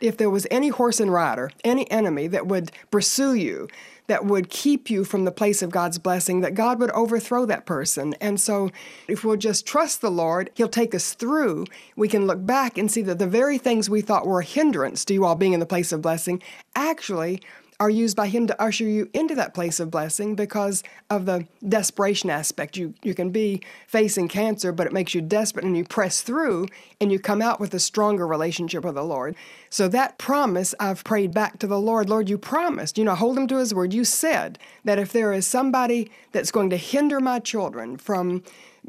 if 0.00 0.16
there 0.16 0.30
was 0.30 0.46
any 0.50 0.68
horse 0.68 1.00
and 1.00 1.12
rider, 1.12 1.50
any 1.64 1.90
enemy 1.90 2.26
that 2.28 2.46
would 2.46 2.70
pursue 2.90 3.34
you, 3.34 3.68
that 4.06 4.24
would 4.24 4.48
keep 4.48 4.90
you 4.90 5.04
from 5.04 5.24
the 5.24 5.32
place 5.32 5.62
of 5.62 5.70
God's 5.70 5.98
blessing, 5.98 6.40
that 6.40 6.54
God 6.54 6.80
would 6.80 6.90
overthrow 6.90 7.46
that 7.46 7.66
person. 7.66 8.14
And 8.20 8.40
so, 8.40 8.70
if 9.08 9.24
we'll 9.24 9.36
just 9.36 9.66
trust 9.66 10.00
the 10.00 10.10
Lord, 10.10 10.50
He'll 10.54 10.68
take 10.68 10.94
us 10.94 11.14
through. 11.14 11.66
We 11.96 12.08
can 12.08 12.26
look 12.26 12.44
back 12.44 12.78
and 12.78 12.90
see 12.90 13.02
that 13.02 13.18
the 13.18 13.26
very 13.26 13.58
things 13.58 13.90
we 13.90 14.00
thought 14.00 14.26
were 14.26 14.40
a 14.40 14.44
hindrance 14.44 15.04
to 15.06 15.14
you 15.14 15.24
all 15.24 15.34
being 15.34 15.52
in 15.52 15.60
the 15.60 15.66
place 15.66 15.92
of 15.92 16.02
blessing 16.02 16.42
actually 16.74 17.40
are 17.78 17.90
used 17.90 18.16
by 18.16 18.28
him 18.28 18.46
to 18.46 18.62
usher 18.62 18.84
you 18.84 19.08
into 19.12 19.34
that 19.34 19.54
place 19.54 19.80
of 19.80 19.90
blessing 19.90 20.34
because 20.34 20.82
of 21.10 21.26
the 21.26 21.46
desperation 21.68 22.30
aspect. 22.30 22.76
You 22.76 22.94
you 23.02 23.14
can 23.14 23.30
be 23.30 23.62
facing 23.86 24.28
cancer, 24.28 24.72
but 24.72 24.86
it 24.86 24.92
makes 24.92 25.14
you 25.14 25.20
desperate 25.20 25.64
and 25.64 25.76
you 25.76 25.84
press 25.84 26.22
through 26.22 26.66
and 27.00 27.12
you 27.12 27.18
come 27.18 27.42
out 27.42 27.60
with 27.60 27.74
a 27.74 27.80
stronger 27.80 28.26
relationship 28.26 28.84
with 28.84 28.94
the 28.94 29.04
Lord. 29.04 29.36
So 29.70 29.88
that 29.88 30.18
promise 30.18 30.74
I've 30.80 31.04
prayed 31.04 31.34
back 31.34 31.58
to 31.58 31.66
the 31.66 31.80
Lord, 31.80 32.08
Lord, 32.08 32.28
you 32.28 32.38
promised, 32.38 32.96
you 32.96 33.04
know, 33.04 33.14
hold 33.14 33.36
him 33.36 33.46
to 33.48 33.58
his 33.58 33.74
word. 33.74 33.92
You 33.92 34.04
said 34.04 34.58
that 34.84 34.98
if 34.98 35.12
there 35.12 35.32
is 35.32 35.46
somebody 35.46 36.10
that's 36.32 36.50
going 36.50 36.70
to 36.70 36.76
hinder 36.76 37.20
my 37.20 37.38
children 37.38 37.96
from 37.96 38.42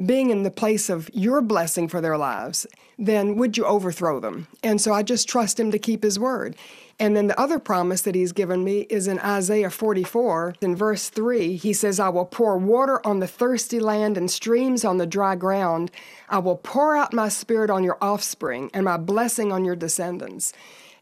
being 0.06 0.30
in 0.30 0.44
the 0.44 0.52
place 0.52 0.90
of 0.90 1.10
your 1.14 1.42
blessing 1.42 1.88
for 1.88 2.02
their 2.02 2.18
lives, 2.18 2.68
then 2.98 3.36
would 3.36 3.58
you 3.58 3.66
overthrow 3.66 4.20
them? 4.20 4.48
And 4.64 4.80
so 4.80 4.94
I 4.94 5.04
just 5.04 5.28
trust 5.28 5.60
him 5.60 5.72
to 5.72 5.80
keep 5.80 6.04
his 6.04 6.20
word. 6.20 6.56
And 7.00 7.16
then 7.16 7.28
the 7.28 7.40
other 7.40 7.60
promise 7.60 8.02
that 8.02 8.16
he's 8.16 8.32
given 8.32 8.64
me 8.64 8.82
is 8.90 9.08
in 9.08 9.20
Isaiah 9.20 9.70
44, 9.70 10.56
in 10.62 10.76
verse 10.76 11.10
3. 11.10 11.56
He 11.56 11.72
says, 11.74 12.00
I 12.00 12.10
will 12.10 12.26
pour 12.26 12.58
water 12.58 13.06
on 13.06 13.20
the 13.20 13.28
thirsty 13.28 13.80
land 13.80 14.18
and 14.18 14.32
streams 14.32 14.84
on 14.84 14.98
the 14.98 15.06
dry 15.06 15.36
ground. 15.36 15.92
I 16.28 16.40
will 16.40 16.58
pour 16.58 16.96
out 16.96 17.14
my 17.14 17.30
spirit 17.30 17.70
on 17.70 17.84
your 17.84 17.98
offspring 18.02 18.72
and 18.74 18.86
my 18.86 18.98
blessing 18.98 19.52
on 19.52 19.64
your 19.64 19.76
descendants. 19.76 20.54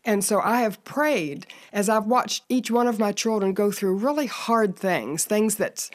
And 0.04 0.24
so 0.24 0.40
I 0.42 0.62
have 0.62 0.84
prayed 0.84 1.48
as 1.74 1.90
I've 1.90 2.06
watched 2.06 2.44
each 2.50 2.70
one 2.70 2.88
of 2.88 3.00
my 3.00 3.12
children 3.12 3.54
go 3.54 3.72
through 3.72 3.96
really 3.96 4.28
hard 4.28 4.76
things, 4.76 5.26
things 5.26 5.56
that 5.56 5.90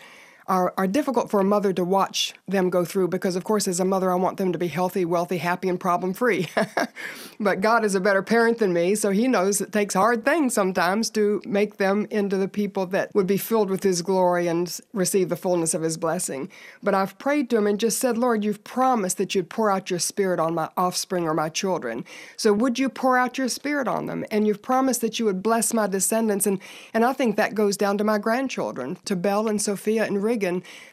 are, 0.51 0.75
are 0.77 0.89
difficult 0.89 1.31
for 1.31 1.39
a 1.39 1.45
mother 1.45 1.73
to 1.73 1.85
watch 1.85 2.35
them 2.49 2.71
go 2.71 2.85
through 2.85 3.07
because, 3.07 3.37
of 3.37 3.45
course, 3.45 3.69
as 3.69 3.79
a 3.79 3.85
mother, 3.85 4.11
I 4.11 4.17
want 4.17 4.37
them 4.37 4.53
to 4.53 4.59
be 4.59 4.67
healthy, 4.67 5.05
wealthy, 5.05 5.39
happy, 5.39 5.69
and 5.69 5.79
problem 5.79 6.13
free. 6.13 6.49
but 7.41 7.61
God 7.61 7.85
is 7.85 7.95
a 7.95 8.01
better 8.01 8.21
parent 8.21 8.59
than 8.59 8.73
me, 8.73 8.97
so 8.97 9.11
He 9.11 9.29
knows 9.29 9.61
it 9.61 9.73
takes 9.73 9.95
hard 9.95 10.25
things 10.25 10.53
sometimes 10.53 11.09
to 11.11 11.41
make 11.47 11.77
them 11.77 12.09
into 12.11 12.37
the 12.37 12.49
people 12.49 12.85
that 12.87 13.15
would 13.15 13.29
be 13.29 13.37
filled 13.37 13.71
with 13.71 13.85
His 13.85 14.03
glory 14.03 14.49
and 14.49 14.77
receive 14.93 15.29
the 15.29 15.37
fullness 15.37 15.73
of 15.73 15.83
His 15.83 15.97
blessing. 15.97 16.51
But 16.83 16.95
I've 16.95 17.17
prayed 17.17 17.49
to 17.51 17.57
Him 17.57 17.69
and 17.69 17.79
just 17.79 18.01
said, 18.01 18.19
Lord, 18.19 18.45
you've 18.45 18.65
promised 18.65 19.19
that 19.19 19.37
you'd 19.37 19.51
pour 19.51 19.71
out 19.71 19.89
your 19.89 20.01
Spirit 20.01 20.41
on 20.41 20.53
my 20.55 20.69
offspring 20.77 21.29
or 21.29 21.35
my 21.35 21.49
children. 21.49 22.05
So 22.37 22.53
would 22.53 22.77
you 22.77 22.89
pour 22.89 23.17
out 23.17 23.39
your 23.39 23.49
Spirit 23.49 23.87
on 23.87 24.07
them? 24.07 24.25
And 24.33 24.49
you've 24.49 24.63
promised 24.63 25.01
that 25.03 25.21
you 25.21 25.27
would 25.27 25.45
bless 25.45 25.73
my 25.73 25.87
descendants. 25.87 26.45
And, 26.45 26.59
and 26.93 27.05
I 27.05 27.13
think 27.13 27.37
that 27.37 27.55
goes 27.55 27.77
down 27.77 27.99
to 27.99 28.05
my 28.05 28.19
grandchildren, 28.19 28.99
to 29.05 29.15
Belle 29.15 29.47
and 29.47 29.63
Sophia 29.63 30.05
and 30.05 30.21
Rig 30.21 30.40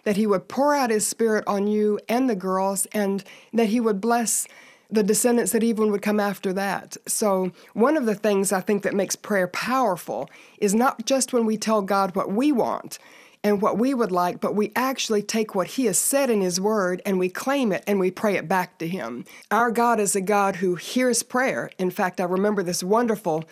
That 0.04 0.18
he 0.18 0.28
would 0.28 0.48
pour 0.48 0.76
out 0.76 0.90
his 0.90 1.08
spirit 1.08 1.44
on 1.48 1.68
you 1.68 2.00
and 2.08 2.30
the 2.30 2.36
girls, 2.36 2.86
and 2.88 3.24
that 3.54 3.70
he 3.70 3.80
would 3.80 4.02
bless 4.02 4.48
the 4.90 5.04
descendants 5.04 5.52
that 5.52 5.64
even 5.64 5.92
would 5.92 6.02
come 6.02 6.20
after 6.20 6.54
that. 6.54 6.98
So, 7.08 7.52
one 7.74 7.98
of 7.98 8.06
the 8.06 8.16
things 8.16 8.52
I 8.52 8.62
think 8.62 8.84
that 8.84 8.94
makes 8.94 9.16
prayer 9.16 9.48
powerful 9.48 10.30
is 10.60 10.74
not 10.74 11.06
just 11.06 11.34
when 11.34 11.46
we 11.46 11.58
tell 11.58 11.82
God 11.82 12.16
what 12.16 12.32
we 12.32 12.52
want 12.52 12.98
and 13.44 13.62
what 13.62 13.78
we 13.78 13.94
would 13.94 14.12
like, 14.12 14.40
but 14.40 14.56
we 14.56 14.72
actually 14.76 15.22
take 15.22 15.56
what 15.56 15.68
He 15.68 15.86
has 15.86 15.98
said 15.98 16.30
in 16.30 16.42
His 16.42 16.60
Word 16.60 17.02
and 17.06 17.20
we 17.20 17.30
claim 17.30 17.72
it 17.72 17.84
and 17.86 18.00
we 18.00 18.12
pray 18.12 18.36
it 18.36 18.48
back 18.48 18.78
to 18.78 18.88
Him. 18.88 19.26
Our 19.52 19.72
God 19.72 20.00
is 20.00 20.16
a 20.16 20.22
God 20.22 20.58
who 20.58 20.76
hears 20.76 21.24
prayer. 21.24 21.72
In 21.78 21.92
fact, 21.92 22.22
I 22.22 22.26
remember 22.26 22.64
this 22.64 22.84
wonderful 22.84 23.44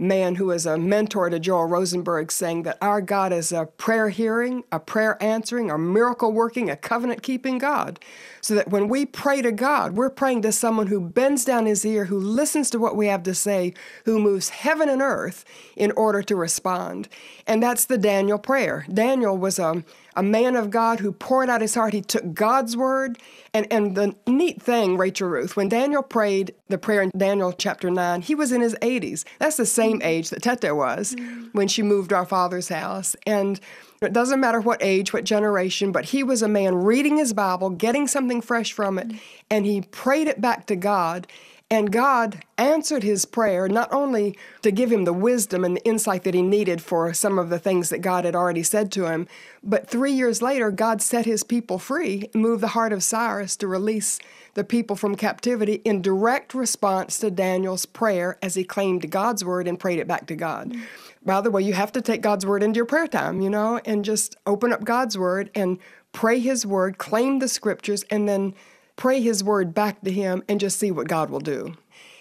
man 0.00 0.36
who 0.36 0.50
is 0.50 0.66
a 0.66 0.78
mentor 0.78 1.28
to 1.28 1.38
Joel 1.38 1.66
Rosenberg, 1.66 2.32
saying 2.32 2.62
that 2.62 2.78
our 2.80 3.00
God 3.00 3.32
is 3.32 3.52
a 3.52 3.66
prayer 3.66 4.08
hearing, 4.08 4.64
a 4.72 4.80
prayer 4.80 5.22
answering, 5.22 5.70
a 5.70 5.78
miracle 5.78 6.32
working, 6.32 6.70
a 6.70 6.76
covenant 6.76 7.22
keeping 7.22 7.58
God. 7.58 8.00
So 8.40 8.54
that 8.54 8.70
when 8.70 8.88
we 8.88 9.04
pray 9.04 9.42
to 9.42 9.52
God, 9.52 9.92
we're 9.92 10.10
praying 10.10 10.42
to 10.42 10.52
someone 10.52 10.86
who 10.86 11.00
bends 11.00 11.44
down 11.44 11.66
his 11.66 11.84
ear, 11.84 12.06
who 12.06 12.18
listens 12.18 12.70
to 12.70 12.78
what 12.78 12.96
we 12.96 13.06
have 13.08 13.22
to 13.24 13.34
say, 13.34 13.74
who 14.06 14.18
moves 14.18 14.48
heaven 14.48 14.88
and 14.88 15.02
earth 15.02 15.44
in 15.76 15.92
order 15.92 16.22
to 16.22 16.34
respond. 16.34 17.08
And 17.46 17.62
that's 17.62 17.84
the 17.84 17.98
Daniel 17.98 18.38
prayer. 18.38 18.86
Daniel 18.92 19.36
was 19.36 19.58
a, 19.58 19.84
a 20.16 20.22
man 20.22 20.56
of 20.56 20.70
God 20.70 21.00
who 21.00 21.12
poured 21.12 21.48
out 21.48 21.60
his 21.60 21.74
heart. 21.74 21.92
He 21.92 22.02
took 22.02 22.34
God's 22.34 22.76
word. 22.76 23.18
And, 23.52 23.66
and 23.72 23.96
the 23.96 24.14
neat 24.26 24.62
thing, 24.62 24.96
Rachel 24.96 25.28
Ruth, 25.28 25.56
when 25.56 25.68
Daniel 25.68 26.02
prayed 26.02 26.54
the 26.68 26.78
prayer 26.78 27.02
in 27.02 27.10
Daniel 27.16 27.52
chapter 27.52 27.90
9, 27.90 28.22
he 28.22 28.34
was 28.34 28.52
in 28.52 28.60
his 28.60 28.74
80s. 28.76 29.24
That's 29.38 29.56
the 29.56 29.66
same 29.66 29.98
mm-hmm. 29.98 30.08
age 30.08 30.30
that 30.30 30.42
Tete 30.42 30.74
was 30.74 31.14
mm-hmm. 31.14 31.46
when 31.52 31.68
she 31.68 31.82
moved 31.82 32.12
our 32.12 32.26
father's 32.26 32.68
house. 32.68 33.16
And 33.26 33.60
it 34.02 34.12
doesn't 34.12 34.40
matter 34.40 34.60
what 34.60 34.82
age, 34.82 35.12
what 35.12 35.24
generation, 35.24 35.92
but 35.92 36.06
he 36.06 36.22
was 36.22 36.42
a 36.42 36.48
man 36.48 36.76
reading 36.76 37.18
his 37.18 37.32
Bible, 37.32 37.70
getting 37.70 38.06
something 38.06 38.40
fresh 38.40 38.72
from 38.72 38.98
it, 38.98 39.08
mm-hmm. 39.08 39.18
and 39.50 39.66
he 39.66 39.82
prayed 39.82 40.26
it 40.26 40.40
back 40.40 40.66
to 40.66 40.76
God. 40.76 41.26
And 41.72 41.92
God 41.92 42.42
answered 42.58 43.04
his 43.04 43.24
prayer 43.24 43.68
not 43.68 43.92
only 43.92 44.36
to 44.62 44.72
give 44.72 44.90
him 44.90 45.04
the 45.04 45.12
wisdom 45.12 45.64
and 45.64 45.76
the 45.76 45.84
insight 45.84 46.24
that 46.24 46.34
he 46.34 46.42
needed 46.42 46.82
for 46.82 47.14
some 47.14 47.38
of 47.38 47.48
the 47.48 47.60
things 47.60 47.90
that 47.90 48.00
God 48.00 48.24
had 48.24 48.34
already 48.34 48.64
said 48.64 48.90
to 48.92 49.06
him, 49.06 49.28
but 49.62 49.88
three 49.88 50.10
years 50.10 50.42
later, 50.42 50.72
God 50.72 51.00
set 51.00 51.26
his 51.26 51.44
people 51.44 51.78
free, 51.78 52.28
moved 52.34 52.60
the 52.60 52.68
heart 52.68 52.92
of 52.92 53.04
Cyrus 53.04 53.54
to 53.56 53.68
release 53.68 54.18
the 54.54 54.64
people 54.64 54.96
from 54.96 55.14
captivity 55.14 55.74
in 55.84 56.02
direct 56.02 56.54
response 56.54 57.20
to 57.20 57.30
Daniel's 57.30 57.86
prayer 57.86 58.36
as 58.42 58.56
he 58.56 58.64
claimed 58.64 59.08
God's 59.08 59.44
word 59.44 59.68
and 59.68 59.78
prayed 59.78 60.00
it 60.00 60.08
back 60.08 60.26
to 60.26 60.34
God. 60.34 60.74
By 61.24 61.40
the 61.40 61.52
way, 61.52 61.62
you 61.62 61.74
have 61.74 61.92
to 61.92 62.00
take 62.00 62.20
God's 62.20 62.44
word 62.44 62.64
into 62.64 62.78
your 62.78 62.86
prayer 62.86 63.06
time, 63.06 63.40
you 63.40 63.50
know, 63.50 63.80
and 63.84 64.04
just 64.04 64.34
open 64.44 64.72
up 64.72 64.82
God's 64.82 65.16
word 65.16 65.50
and 65.54 65.78
pray 66.12 66.40
his 66.40 66.66
word, 66.66 66.98
claim 66.98 67.38
the 67.38 67.46
scriptures, 67.46 68.04
and 68.10 68.28
then 68.28 68.54
pray 69.00 69.20
His 69.20 69.42
word 69.42 69.72
back 69.74 70.02
to 70.02 70.12
Him 70.12 70.44
and 70.46 70.60
just 70.60 70.78
see 70.78 70.90
what 70.90 71.08
God 71.08 71.30
will 71.30 71.40
do. 71.40 71.74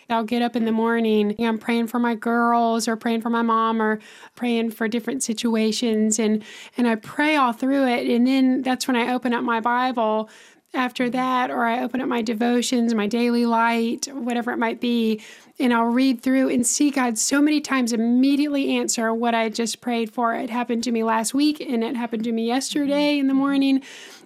I'll 0.10 0.24
get 0.24 0.42
up 0.42 0.56
in 0.56 0.65
the 0.65 0.72
morning, 0.72 1.36
I'm 1.38 1.60
praying 1.60 1.88
for 1.88 2.00
my 2.00 2.15
girls 2.15 2.88
or 2.88 2.96
praying 2.96 3.22
for 3.22 3.30
my 3.30 3.44
mom 3.44 3.80
or 3.80 4.00
praying 4.36 4.72
for 4.72 4.88
different 4.88 5.22
situations 5.22 6.18
and 6.18 6.44
and 6.78 6.88
I 6.88 6.96
pray 6.96 7.36
all 7.36 7.54
through 7.54 7.86
it 7.86 8.08
and 8.08 8.26
then 8.26 8.63
that's 8.63 8.88
when 8.88 8.96
I 8.96 9.13
open 9.13 9.34
up 9.34 9.44
my 9.44 9.60
Bible 9.60 10.30
after 10.74 11.10
that 11.10 11.50
or 11.52 11.65
I 11.65 11.84
open 11.84 12.00
up 12.00 12.08
my 12.08 12.22
devotions, 12.22 12.94
my 12.94 13.08
daily 13.08 13.46
light, 13.46 14.08
whatever 14.13 14.52
it 14.52 14.58
might 14.58 14.80
be, 14.80 15.22
and 15.60 15.74
I'll 15.74 15.86
read 15.86 16.22
through 16.22 16.50
and 16.50 16.65
see 16.65 16.92
God 16.92 17.18
so 17.18 17.42
many 17.42 17.60
times 17.60 17.92
immediately 17.92 18.78
answer 18.78 19.13
what 19.13 19.34
I 19.36 19.50
just 19.50 19.82
prayed 19.82 20.13
for. 20.13 20.34
It 20.34 20.50
happened 20.50 20.84
to 20.86 20.92
me 20.92 21.04
last 21.04 21.34
week 21.34 21.60
and 21.60 21.84
it 21.84 21.96
happened 21.96 22.24
to 22.24 22.32
me 22.32 22.46
yesterday 22.46 23.18
in 23.18 23.28
the 23.28 23.34
morning. 23.34 23.82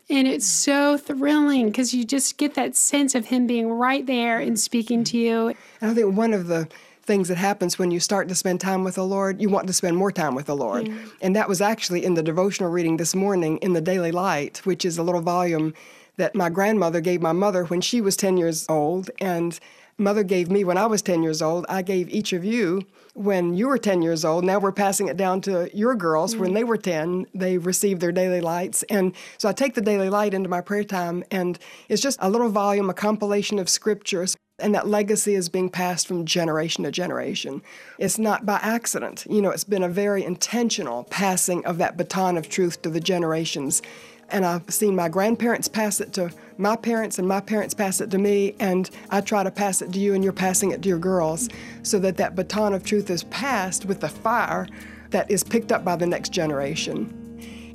And 0.09 0.27
it's 0.27 0.45
so 0.45 0.97
thrilling 0.97 1.67
because 1.67 1.93
you 1.93 2.03
just 2.03 2.37
get 2.37 2.55
that 2.55 2.75
sense 2.75 3.15
of 3.15 3.27
him 3.27 3.47
being 3.47 3.71
right 3.71 4.05
there 4.05 4.39
and 4.39 4.59
speaking 4.59 5.03
to 5.05 5.17
you. 5.17 5.47
And 5.81 5.91
I 5.91 5.93
think 5.93 6.15
one 6.15 6.33
of 6.33 6.47
the 6.47 6.67
things 7.03 7.27
that 7.27 7.37
happens 7.37 7.77
when 7.77 7.91
you 7.91 7.99
start 7.99 8.27
to 8.29 8.35
spend 8.35 8.61
time 8.61 8.83
with 8.83 8.95
the 8.95 9.05
Lord, 9.05 9.41
you 9.41 9.49
want 9.49 9.67
to 9.67 9.73
spend 9.73 9.97
more 9.97 10.11
time 10.11 10.35
with 10.35 10.45
the 10.45 10.55
Lord. 10.55 10.87
Yeah. 10.87 10.95
And 11.21 11.35
that 11.35 11.49
was 11.49 11.61
actually 11.61 12.05
in 12.05 12.13
the 12.13 12.23
devotional 12.23 12.69
reading 12.69 12.97
this 12.97 13.13
morning 13.13 13.57
in 13.57 13.73
the 13.73 13.81
Daily 13.81 14.11
Light, 14.11 14.65
which 14.65 14.85
is 14.85 14.97
a 14.97 15.03
little 15.03 15.21
volume 15.21 15.73
that 16.17 16.35
my 16.35 16.49
grandmother 16.49 17.01
gave 17.01 17.21
my 17.21 17.31
mother 17.31 17.65
when 17.65 17.81
she 17.81 17.99
was 17.99 18.15
10 18.15 18.37
years 18.37 18.65
old. 18.69 19.09
And 19.19 19.59
mother 19.97 20.23
gave 20.23 20.49
me 20.49 20.63
when 20.63 20.77
I 20.77 20.85
was 20.85 21.01
10 21.01 21.23
years 21.23 21.41
old. 21.41 21.65
I 21.67 21.81
gave 21.81 22.09
each 22.09 22.33
of 22.33 22.45
you 22.45 22.85
when 23.13 23.53
you 23.53 23.67
were 23.67 23.77
10 23.77 24.01
years 24.01 24.25
old. 24.25 24.43
Now 24.43 24.59
we're 24.59 24.71
passing 24.71 25.07
it 25.07 25.17
down 25.17 25.41
to 25.41 25.69
your 25.75 25.95
girls. 25.95 26.33
Mm-hmm. 26.33 26.41
When 26.41 26.53
they 26.53 26.63
were 26.63 26.77
10, 26.77 27.27
they 27.33 27.57
received 27.57 28.01
their 28.01 28.11
daily 28.11 28.41
lights. 28.41 28.83
And 28.83 29.13
so 29.37 29.47
I 29.49 29.53
take 29.53 29.75
the 29.75 29.81
daily 29.81 30.09
light 30.09 30.33
into 30.33 30.49
my 30.49 30.61
prayer 30.61 30.83
time, 30.83 31.23
and 31.31 31.59
it's 31.89 32.01
just 32.01 32.17
a 32.21 32.29
little 32.29 32.49
volume, 32.49 32.89
a 32.89 32.93
compilation 32.93 33.59
of 33.59 33.69
scriptures. 33.69 34.35
And 34.59 34.75
that 34.75 34.87
legacy 34.87 35.33
is 35.33 35.49
being 35.49 35.69
passed 35.69 36.07
from 36.07 36.25
generation 36.25 36.83
to 36.83 36.91
generation. 36.91 37.63
It's 37.97 38.19
not 38.19 38.45
by 38.45 38.59
accident. 38.61 39.25
You 39.29 39.41
know, 39.41 39.49
it's 39.49 39.63
been 39.63 39.83
a 39.83 39.89
very 39.89 40.23
intentional 40.23 41.05
passing 41.05 41.65
of 41.65 41.79
that 41.79 41.97
baton 41.97 42.37
of 42.37 42.49
truth 42.49 42.81
to 42.83 42.89
the 42.89 42.99
generations. 42.99 43.81
And 44.29 44.45
I've 44.45 44.71
seen 44.71 44.95
my 44.95 45.09
grandparents 45.09 45.67
pass 45.67 45.99
it 45.99 46.13
to 46.13 46.31
my 46.57 46.75
parents, 46.75 47.19
and 47.19 47.27
my 47.27 47.41
parents 47.41 47.73
pass 47.73 48.01
it 48.01 48.11
to 48.11 48.17
me, 48.17 48.55
and 48.59 48.89
I 49.09 49.21
try 49.21 49.43
to 49.43 49.51
pass 49.51 49.81
it 49.81 49.91
to 49.93 49.99
you, 49.99 50.13
and 50.13 50.23
you're 50.23 50.33
passing 50.33 50.71
it 50.71 50.81
to 50.83 50.89
your 50.89 50.99
girls, 50.99 51.49
so 51.83 51.99
that 51.99 52.17
that 52.17 52.35
baton 52.35 52.73
of 52.73 52.83
truth 52.83 53.09
is 53.09 53.23
passed 53.25 53.85
with 53.85 53.99
the 53.99 54.09
fire 54.09 54.67
that 55.09 55.29
is 55.29 55.43
picked 55.43 55.71
up 55.71 55.85
by 55.85 55.95
the 55.95 56.07
next 56.07 56.29
generation. 56.29 57.19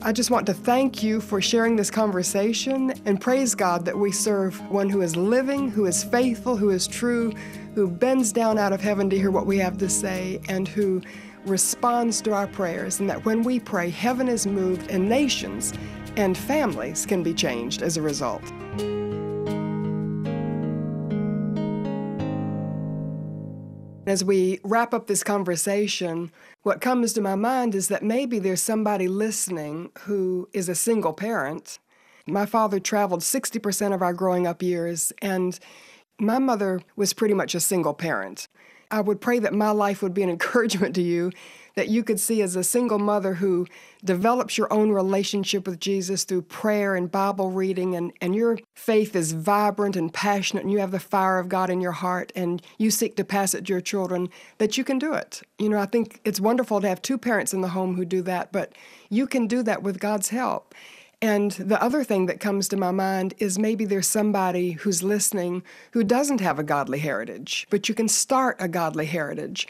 I 0.01 0.13
just 0.13 0.31
want 0.31 0.47
to 0.47 0.55
thank 0.55 1.03
you 1.03 1.21
for 1.21 1.41
sharing 1.41 1.75
this 1.75 1.91
conversation 1.91 2.93
and 3.05 3.21
praise 3.21 3.57
God 3.57 3.85
that 3.85 3.99
we 3.99 4.13
serve 4.13 4.61
one 4.71 4.89
who 4.89 5.03
is 5.03 5.17
living, 5.17 5.69
who 5.69 5.87
is 5.87 6.05
faithful, 6.05 6.57
who 6.57 6.71
is 6.71 6.87
true, 6.87 7.33
who 7.75 7.89
bends 7.89 8.33
down 8.33 8.59
out 8.59 8.73
of 8.73 8.81
heaven 8.81 9.11
to 9.11 9.19
hear 9.19 9.33
what 9.33 9.47
we 9.47 9.59
have 9.59 9.77
to 9.79 9.89
say, 9.89 10.41
and 10.49 10.69
who 10.69 11.03
responds 11.47 12.21
to 12.23 12.33
our 12.33 12.47
prayers, 12.47 13.01
and 13.01 13.11
that 13.11 13.25
when 13.25 13.43
we 13.43 13.59
pray, 13.59 13.91
heaven 13.91 14.29
is 14.29 14.47
moved 14.47 14.89
and 14.89 15.09
nations 15.09 15.73
and 16.19 16.37
families 16.37 17.07
can 17.07 17.23
be 17.23 17.33
changed 17.33 17.81
as 17.81 17.97
a 17.97 18.03
result. 18.03 18.43
As 24.05 24.25
we 24.25 24.59
wrap 24.65 24.93
up 24.93 25.07
this 25.07 25.23
conversation, 25.23 26.33
what 26.63 26.81
comes 26.81 27.13
to 27.13 27.21
my 27.21 27.37
mind 27.37 27.75
is 27.77 27.87
that 27.89 28.03
maybe 28.03 28.41
there's 28.41 28.63
somebody 28.63 29.07
listening 29.07 29.91
who 30.01 30.49
is 30.53 30.69
a 30.69 30.75
single 30.75 31.13
parent. 31.13 31.79
My 32.27 32.47
father 32.47 32.81
traveled 32.81 33.21
60% 33.21 33.95
of 33.95 34.03
our 34.03 34.13
growing 34.13 34.47
up 34.47 34.61
years, 34.61 35.13
and 35.23 35.57
my 36.19 36.41
mother 36.41 36.81
was 36.97 37.13
pretty 37.13 37.35
much 37.35 37.55
a 37.55 37.61
single 37.61 37.95
parent. 37.95 38.49
I 38.91 39.03
would 39.03 39.21
pray 39.21 39.39
that 39.39 39.55
my 39.55 39.71
life 39.71 40.03
would 40.03 40.15
be 40.15 40.23
an 40.25 40.31
encouragement 40.37 40.97
to 40.97 41.03
you 41.03 41.31
that 41.79 41.89
you 41.89 42.03
could 42.03 42.19
see 42.19 42.43
as 42.43 42.57
a 42.57 42.65
single 42.65 42.99
mother 42.99 43.35
who 43.35 43.65
develops 44.05 44.59
your 44.59 44.73
own 44.73 44.91
relationship 44.91 45.65
with 45.65 45.79
Jesus 45.79 46.25
through 46.25 46.43
prayer 46.43 46.97
and 46.97 47.09
Bible 47.09 47.53
reading, 47.53 47.95
and, 47.95 48.13
and 48.21 48.35
your 48.35 48.59
faith 48.75 49.15
is 49.15 49.31
vibrant 49.31 49.95
and 49.95 50.13
passionate, 50.13 50.65
and 50.65 50.73
you 50.73 50.81
have 50.81 50.91
the 50.91 50.99
fire 50.99 51.39
of 51.39 51.49
God 51.49 51.71
in 51.71 51.81
your 51.81 51.93
heart, 51.93 52.33
and 52.35 52.61
you 52.79 52.91
seek 52.91 53.15
to 53.15 53.25
pass 53.25 53.55
it 53.55 53.67
to 53.67 53.73
your 53.73 53.81
children, 53.81 54.29
that 54.59 54.77
you 54.77 54.83
can 54.83 54.99
do 54.99 55.13
it. 55.13 55.41
You 55.57 55.69
know, 55.69 55.79
I 55.79 55.87
think 55.87 56.21
it's 56.25 56.41
wonderful 56.41 56.81
to 56.81 56.89
have 56.89 57.01
two 57.01 57.17
parents 57.17 57.55
in 57.55 57.61
the 57.61 57.69
home 57.69 57.95
who 57.95 58.05
do 58.05 58.23
that, 58.23 58.51
but 58.51 58.73
you 59.09 59.29
can 59.29 59.47
do 59.47 59.63
that 59.63 59.85
with 59.85 60.01
God's 60.01 60.31
help. 60.31 60.75
And 61.23 61.53
the 61.53 61.81
other 61.81 62.03
thing 62.03 62.27
that 62.27 62.41
comes 62.41 62.67
to 62.69 62.77
my 62.77 62.91
mind 62.91 63.35
is 63.39 63.57
maybe 63.57 63.85
there's 63.85 64.09
somebody 64.09 64.73
who's 64.73 65.05
listening 65.05 65.63
who 65.93 66.03
doesn't 66.03 66.41
have 66.41 66.59
a 66.59 66.65
godly 66.65 66.99
heritage, 66.99 67.69
but 67.71 67.89
you 67.89 67.95
can 67.95 68.09
start 68.09 68.57
a 68.59 68.67
godly 68.67 69.07
heritage. 69.07 69.69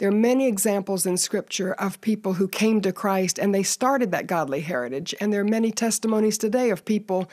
There 0.00 0.08
are 0.08 0.12
many 0.12 0.48
examples 0.48 1.04
in 1.04 1.18
Scripture 1.18 1.74
of 1.74 2.00
people 2.00 2.32
who 2.32 2.48
came 2.48 2.80
to 2.80 2.90
Christ 2.90 3.38
and 3.38 3.54
they 3.54 3.62
started 3.62 4.10
that 4.12 4.26
godly 4.26 4.60
heritage. 4.62 5.14
And 5.20 5.30
there 5.30 5.42
are 5.42 5.44
many 5.44 5.70
testimonies 5.70 6.38
today 6.38 6.70
of 6.70 6.86
people 6.86 7.28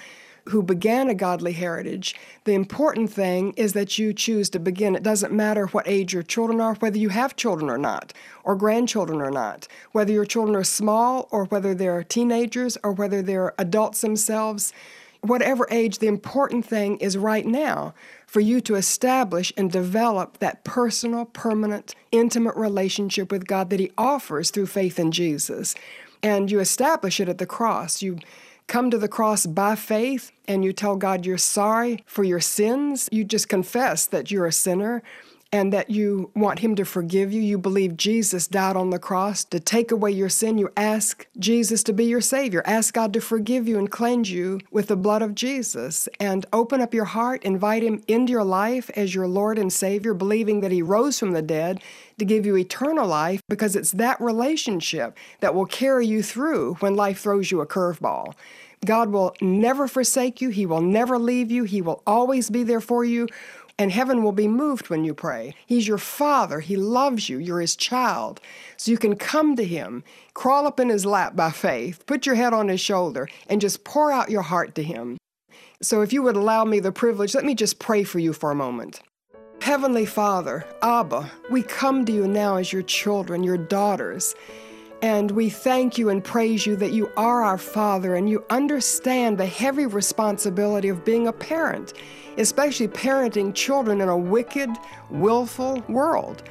who 0.50 0.62
began 0.62 1.08
a 1.08 1.16
godly 1.16 1.54
heritage. 1.54 2.14
The 2.44 2.56
important 2.56 3.10
thing 3.10 3.54
is 3.54 3.72
that 3.72 3.98
you 3.98 4.14
choose 4.14 4.50
to 4.50 4.60
begin. 4.60 4.98
It 4.98 5.04
doesn't 5.04 5.32
matter 5.32 5.68
what 5.68 5.88
age 5.88 6.14
your 6.14 6.24
children 6.24 6.60
are, 6.60 6.76
whether 6.76 6.98
you 6.98 7.08
have 7.08 7.38
children 7.38 7.70
or 7.70 7.78
not, 7.78 8.12
or 8.44 8.54
grandchildren 8.54 9.22
or 9.22 9.32
not, 9.32 9.70
whether 9.94 10.12
your 10.12 10.26
children 10.26 10.54
are 10.54 10.66
small 10.66 11.30
or 11.32 11.46
whether 11.46 11.74
they're 11.74 12.04
teenagers 12.04 12.78
or 12.84 12.92
whether 12.92 13.22
they're 13.22 13.54
adults 13.58 14.02
themselves. 14.02 14.74
Whatever 15.28 15.68
age, 15.70 16.00
the 16.00 16.08
important 16.08 16.66
thing 16.66 16.98
is 16.98 17.18
right 17.18 17.46
now 17.46 17.94
for 18.28 18.40
you 18.40 18.62
to 18.62 18.76
establish 18.76 19.52
and 19.58 19.70
develop 19.70 20.38
that 20.38 20.64
personal, 20.64 21.26
permanent, 21.26 21.96
intimate 22.14 22.56
relationship 22.56 23.30
with 23.30 23.46
God 23.46 23.70
that 23.70 23.80
He 23.82 23.92
offers 23.98 24.52
through 24.52 24.68
faith 24.68 24.98
in 24.98 25.12
Jesus. 25.12 25.76
And 26.24 26.50
you 26.50 26.62
establish 26.62 27.20
it 27.20 27.28
at 27.28 27.40
the 27.40 27.46
cross. 27.46 28.02
You 28.02 28.20
come 28.68 28.90
to 28.90 28.98
the 28.98 29.10
cross 29.10 29.46
by 29.46 29.76
faith 29.76 30.32
and 30.48 30.64
you 30.64 30.72
tell 30.72 30.96
God 30.96 31.26
you're 31.26 31.38
sorry 31.38 32.04
for 32.06 32.24
your 32.24 32.40
sins. 32.40 33.10
You 33.12 33.26
just 33.26 33.50
confess 33.50 34.06
that 34.06 34.32
you're 34.32 34.46
a 34.46 34.54
sinner 34.54 35.04
and 35.52 35.72
that 35.72 35.90
you 35.90 36.32
want 36.36 36.60
Him 36.60 36.76
to 36.76 36.84
forgive 36.86 37.32
you. 37.32 37.42
You 37.42 37.58
believe 37.58 37.98
Jesus 37.98 38.48
died 38.48 38.76
on 38.76 38.90
the 38.90 39.00
cross 39.00 39.44
to 39.46 39.60
take 39.60 39.92
away 39.92 40.12
your 40.12 40.30
sin. 40.30 40.58
You 40.58 40.70
ask 40.76 41.28
Jesus 41.40 41.84
to 41.84 41.94
be 41.94 42.06
your 42.06 42.22
Savior. 42.22 42.62
Ask 42.66 42.94
God 42.94 43.14
to 43.14 43.22
forgive 43.22 43.68
you 43.68 43.80
and 43.80 43.90
cleanse 43.90 44.30
you 44.30 44.60
with 44.72 44.88
the 44.88 44.96
blood 44.96 45.22
of 45.22 45.36
Jesus. 45.36 46.10
And 46.20 46.46
open 46.52 46.82
up 46.82 46.94
your 46.94 47.06
heart, 47.06 47.44
invite 47.44 47.84
Him 47.84 48.04
into 48.08 48.32
your 48.32 48.44
life 48.44 48.90
as 48.96 49.16
your 49.16 49.28
Lord 49.28 49.58
and 49.58 49.72
Savior, 49.72 50.14
believing 50.14 50.62
that 50.62 50.72
He 50.72 50.82
rose 50.82 51.20
from 51.20 51.32
the 51.32 51.42
dead 51.42 51.82
to 52.18 52.26
give 52.26 52.46
you 52.46 52.58
eternal 52.58 53.08
life 53.08 53.42
because 53.48 53.76
it's 53.76 53.92
that 53.92 54.20
relationship 54.20 55.18
that 55.40 55.54
will 55.54 55.66
carry 55.66 56.06
you 56.08 56.24
through 56.24 56.76
when 56.76 56.96
life 56.96 57.20
throws 57.20 57.52
you 57.52 57.62
a 57.62 57.68
curveball. 57.68 58.34
God 58.86 59.10
will 59.10 59.36
never 59.42 59.88
forsake 59.88 60.40
you. 60.40 60.50
He 60.50 60.66
will 60.66 60.82
never 60.82 61.18
leave 61.18 61.50
you. 61.52 61.64
He 61.64 61.82
will 61.82 62.04
always 62.06 62.50
be 62.50 62.64
there 62.64 62.82
for 62.82 63.04
you 63.04 63.28
and 63.80 63.92
heaven 63.92 64.24
will 64.24 64.32
be 64.32 64.48
moved 64.48 64.90
when 64.90 65.04
you 65.04 65.14
pray. 65.14 65.54
He's 65.66 65.88
your 65.88 65.98
father. 65.98 66.60
He 66.60 66.76
loves 66.76 67.30
you. 67.30 67.38
You're 67.38 67.62
his 67.62 67.76
child. 67.76 68.42
So 68.76 68.92
you 68.92 68.98
can 68.98 69.16
come 69.16 69.56
to 69.56 69.64
him, 69.64 70.04
crawl 70.34 70.66
up 70.66 70.80
in 70.80 70.90
his 70.90 71.06
lap 71.06 71.36
by 71.36 71.52
faith, 71.52 72.06
put 72.06 72.26
your 72.26 72.36
head 72.36 72.54
on 72.54 72.68
his 72.68 72.82
shoulder, 72.82 73.28
and 73.48 73.62
just 73.62 73.84
pour 73.84 74.12
out 74.12 74.32
your 74.32 74.42
heart 74.42 74.74
to 74.76 74.84
him. 74.84 75.18
So 75.82 76.02
if 76.02 76.12
you 76.12 76.24
would 76.24 76.36
allow 76.36 76.66
me 76.66 76.80
the 76.80 76.92
privilege, 76.92 77.36
let 77.36 77.46
me 77.46 77.54
just 77.54 77.78
pray 77.78 78.04
for 78.04 78.18
you 78.18 78.34
for 78.34 78.50
a 78.50 78.56
moment. 78.56 79.02
Heavenly 79.62 80.06
Father, 80.06 80.66
Abba, 80.82 81.30
we 81.52 81.62
come 81.62 82.06
to 82.06 82.12
you 82.12 82.28
now 82.28 82.56
as 82.56 82.72
your 82.72 82.84
children, 82.84 83.44
your 83.44 83.58
daughters. 83.58 84.34
And 85.02 85.30
we 85.32 85.50
thank 85.50 85.98
you 85.98 86.10
and 86.10 86.24
praise 86.24 86.66
you 86.66 86.76
that 86.78 86.94
you 86.94 87.12
are 87.18 87.44
our 87.44 87.58
Father 87.58 88.16
and 88.16 88.28
you 88.28 88.44
understand 88.50 89.38
the 89.38 89.46
heavy 89.46 89.86
responsibility 89.86 90.90
of 90.90 91.06
being 91.06 91.28
a 91.28 91.34
parent, 91.34 91.94
especially 92.38 92.88
parenting 92.88 93.54
children 93.54 94.02
in 94.02 94.10
a 94.10 94.18
wicked, 94.18 94.70
willful 95.10 95.84
world. 95.88 96.44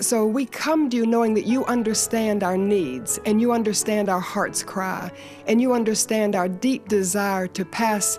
So 0.00 0.24
we 0.24 0.46
come 0.46 0.88
to 0.90 0.96
you 0.96 1.06
knowing 1.06 1.34
that 1.34 1.44
you 1.44 1.64
understand 1.64 2.44
our 2.44 2.56
needs 2.56 3.18
and 3.26 3.40
you 3.40 3.52
understand 3.52 4.08
our 4.08 4.20
heart's 4.20 4.62
cry 4.62 5.10
and 5.48 5.60
you 5.60 5.72
understand 5.72 6.36
our 6.36 6.48
deep 6.48 6.88
desire 6.88 7.48
to 7.48 7.64
pass 7.64 8.18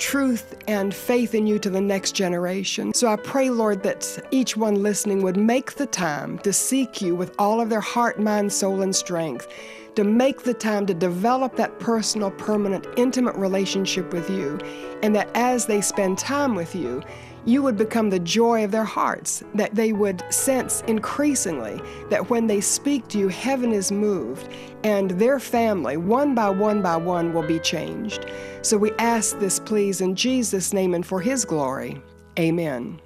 truth 0.00 0.56
and 0.66 0.92
faith 0.92 1.34
in 1.34 1.46
you 1.46 1.58
to 1.60 1.70
the 1.70 1.80
next 1.80 2.12
generation. 2.12 2.92
So 2.94 3.06
I 3.06 3.16
pray, 3.16 3.50
Lord, 3.50 3.82
that 3.84 4.18
each 4.30 4.56
one 4.56 4.82
listening 4.82 5.22
would 5.22 5.36
make 5.36 5.74
the 5.74 5.86
time 5.86 6.38
to 6.38 6.52
seek 6.52 7.00
you 7.00 7.14
with 7.14 7.34
all 7.38 7.60
of 7.60 7.68
their 7.68 7.80
heart, 7.80 8.18
mind, 8.18 8.52
soul, 8.52 8.82
and 8.82 8.96
strength, 8.96 9.46
to 9.94 10.02
make 10.02 10.42
the 10.42 10.54
time 10.54 10.86
to 10.86 10.94
develop 10.94 11.54
that 11.56 11.78
personal, 11.78 12.30
permanent, 12.32 12.86
intimate 12.96 13.36
relationship 13.36 14.12
with 14.12 14.28
you, 14.30 14.58
and 15.02 15.14
that 15.14 15.28
as 15.34 15.66
they 15.66 15.80
spend 15.80 16.18
time 16.18 16.54
with 16.54 16.74
you, 16.74 17.02
you 17.44 17.62
would 17.62 17.76
become 17.76 18.10
the 18.10 18.18
joy 18.18 18.64
of 18.64 18.70
their 18.70 18.84
hearts, 18.84 19.42
that 19.54 19.74
they 19.74 19.92
would 19.92 20.22
sense 20.32 20.82
increasingly 20.86 21.80
that 22.10 22.28
when 22.30 22.46
they 22.46 22.60
speak 22.60 23.08
to 23.08 23.18
you, 23.18 23.28
heaven 23.28 23.72
is 23.72 23.90
moved, 23.90 24.48
and 24.84 25.12
their 25.12 25.38
family, 25.38 25.96
one 25.96 26.34
by 26.34 26.50
one 26.50 26.82
by 26.82 26.96
one, 26.96 27.32
will 27.32 27.46
be 27.46 27.58
changed. 27.58 28.26
So 28.62 28.76
we 28.76 28.92
ask 28.98 29.38
this, 29.38 29.58
please, 29.58 30.00
in 30.00 30.14
Jesus' 30.14 30.72
name 30.72 30.94
and 30.94 31.04
for 31.04 31.20
His 31.20 31.44
glory. 31.44 32.00
Amen. 32.38 33.00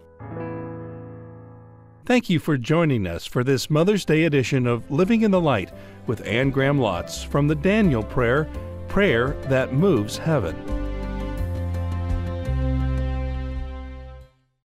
Thank 2.06 2.28
you 2.28 2.38
for 2.38 2.58
joining 2.58 3.06
us 3.06 3.24
for 3.24 3.42
this 3.42 3.70
Mother's 3.70 4.04
Day 4.04 4.24
edition 4.24 4.66
of 4.66 4.90
Living 4.90 5.22
in 5.22 5.30
the 5.30 5.40
Light 5.40 5.72
with 6.06 6.26
Anne 6.26 6.50
Graham 6.50 6.78
Lotz 6.78 7.24
from 7.24 7.48
the 7.48 7.54
Daniel 7.54 8.02
Prayer, 8.02 8.46
Prayer 8.88 9.28
That 9.48 9.72
Moves 9.72 10.18
Heaven. 10.18 10.83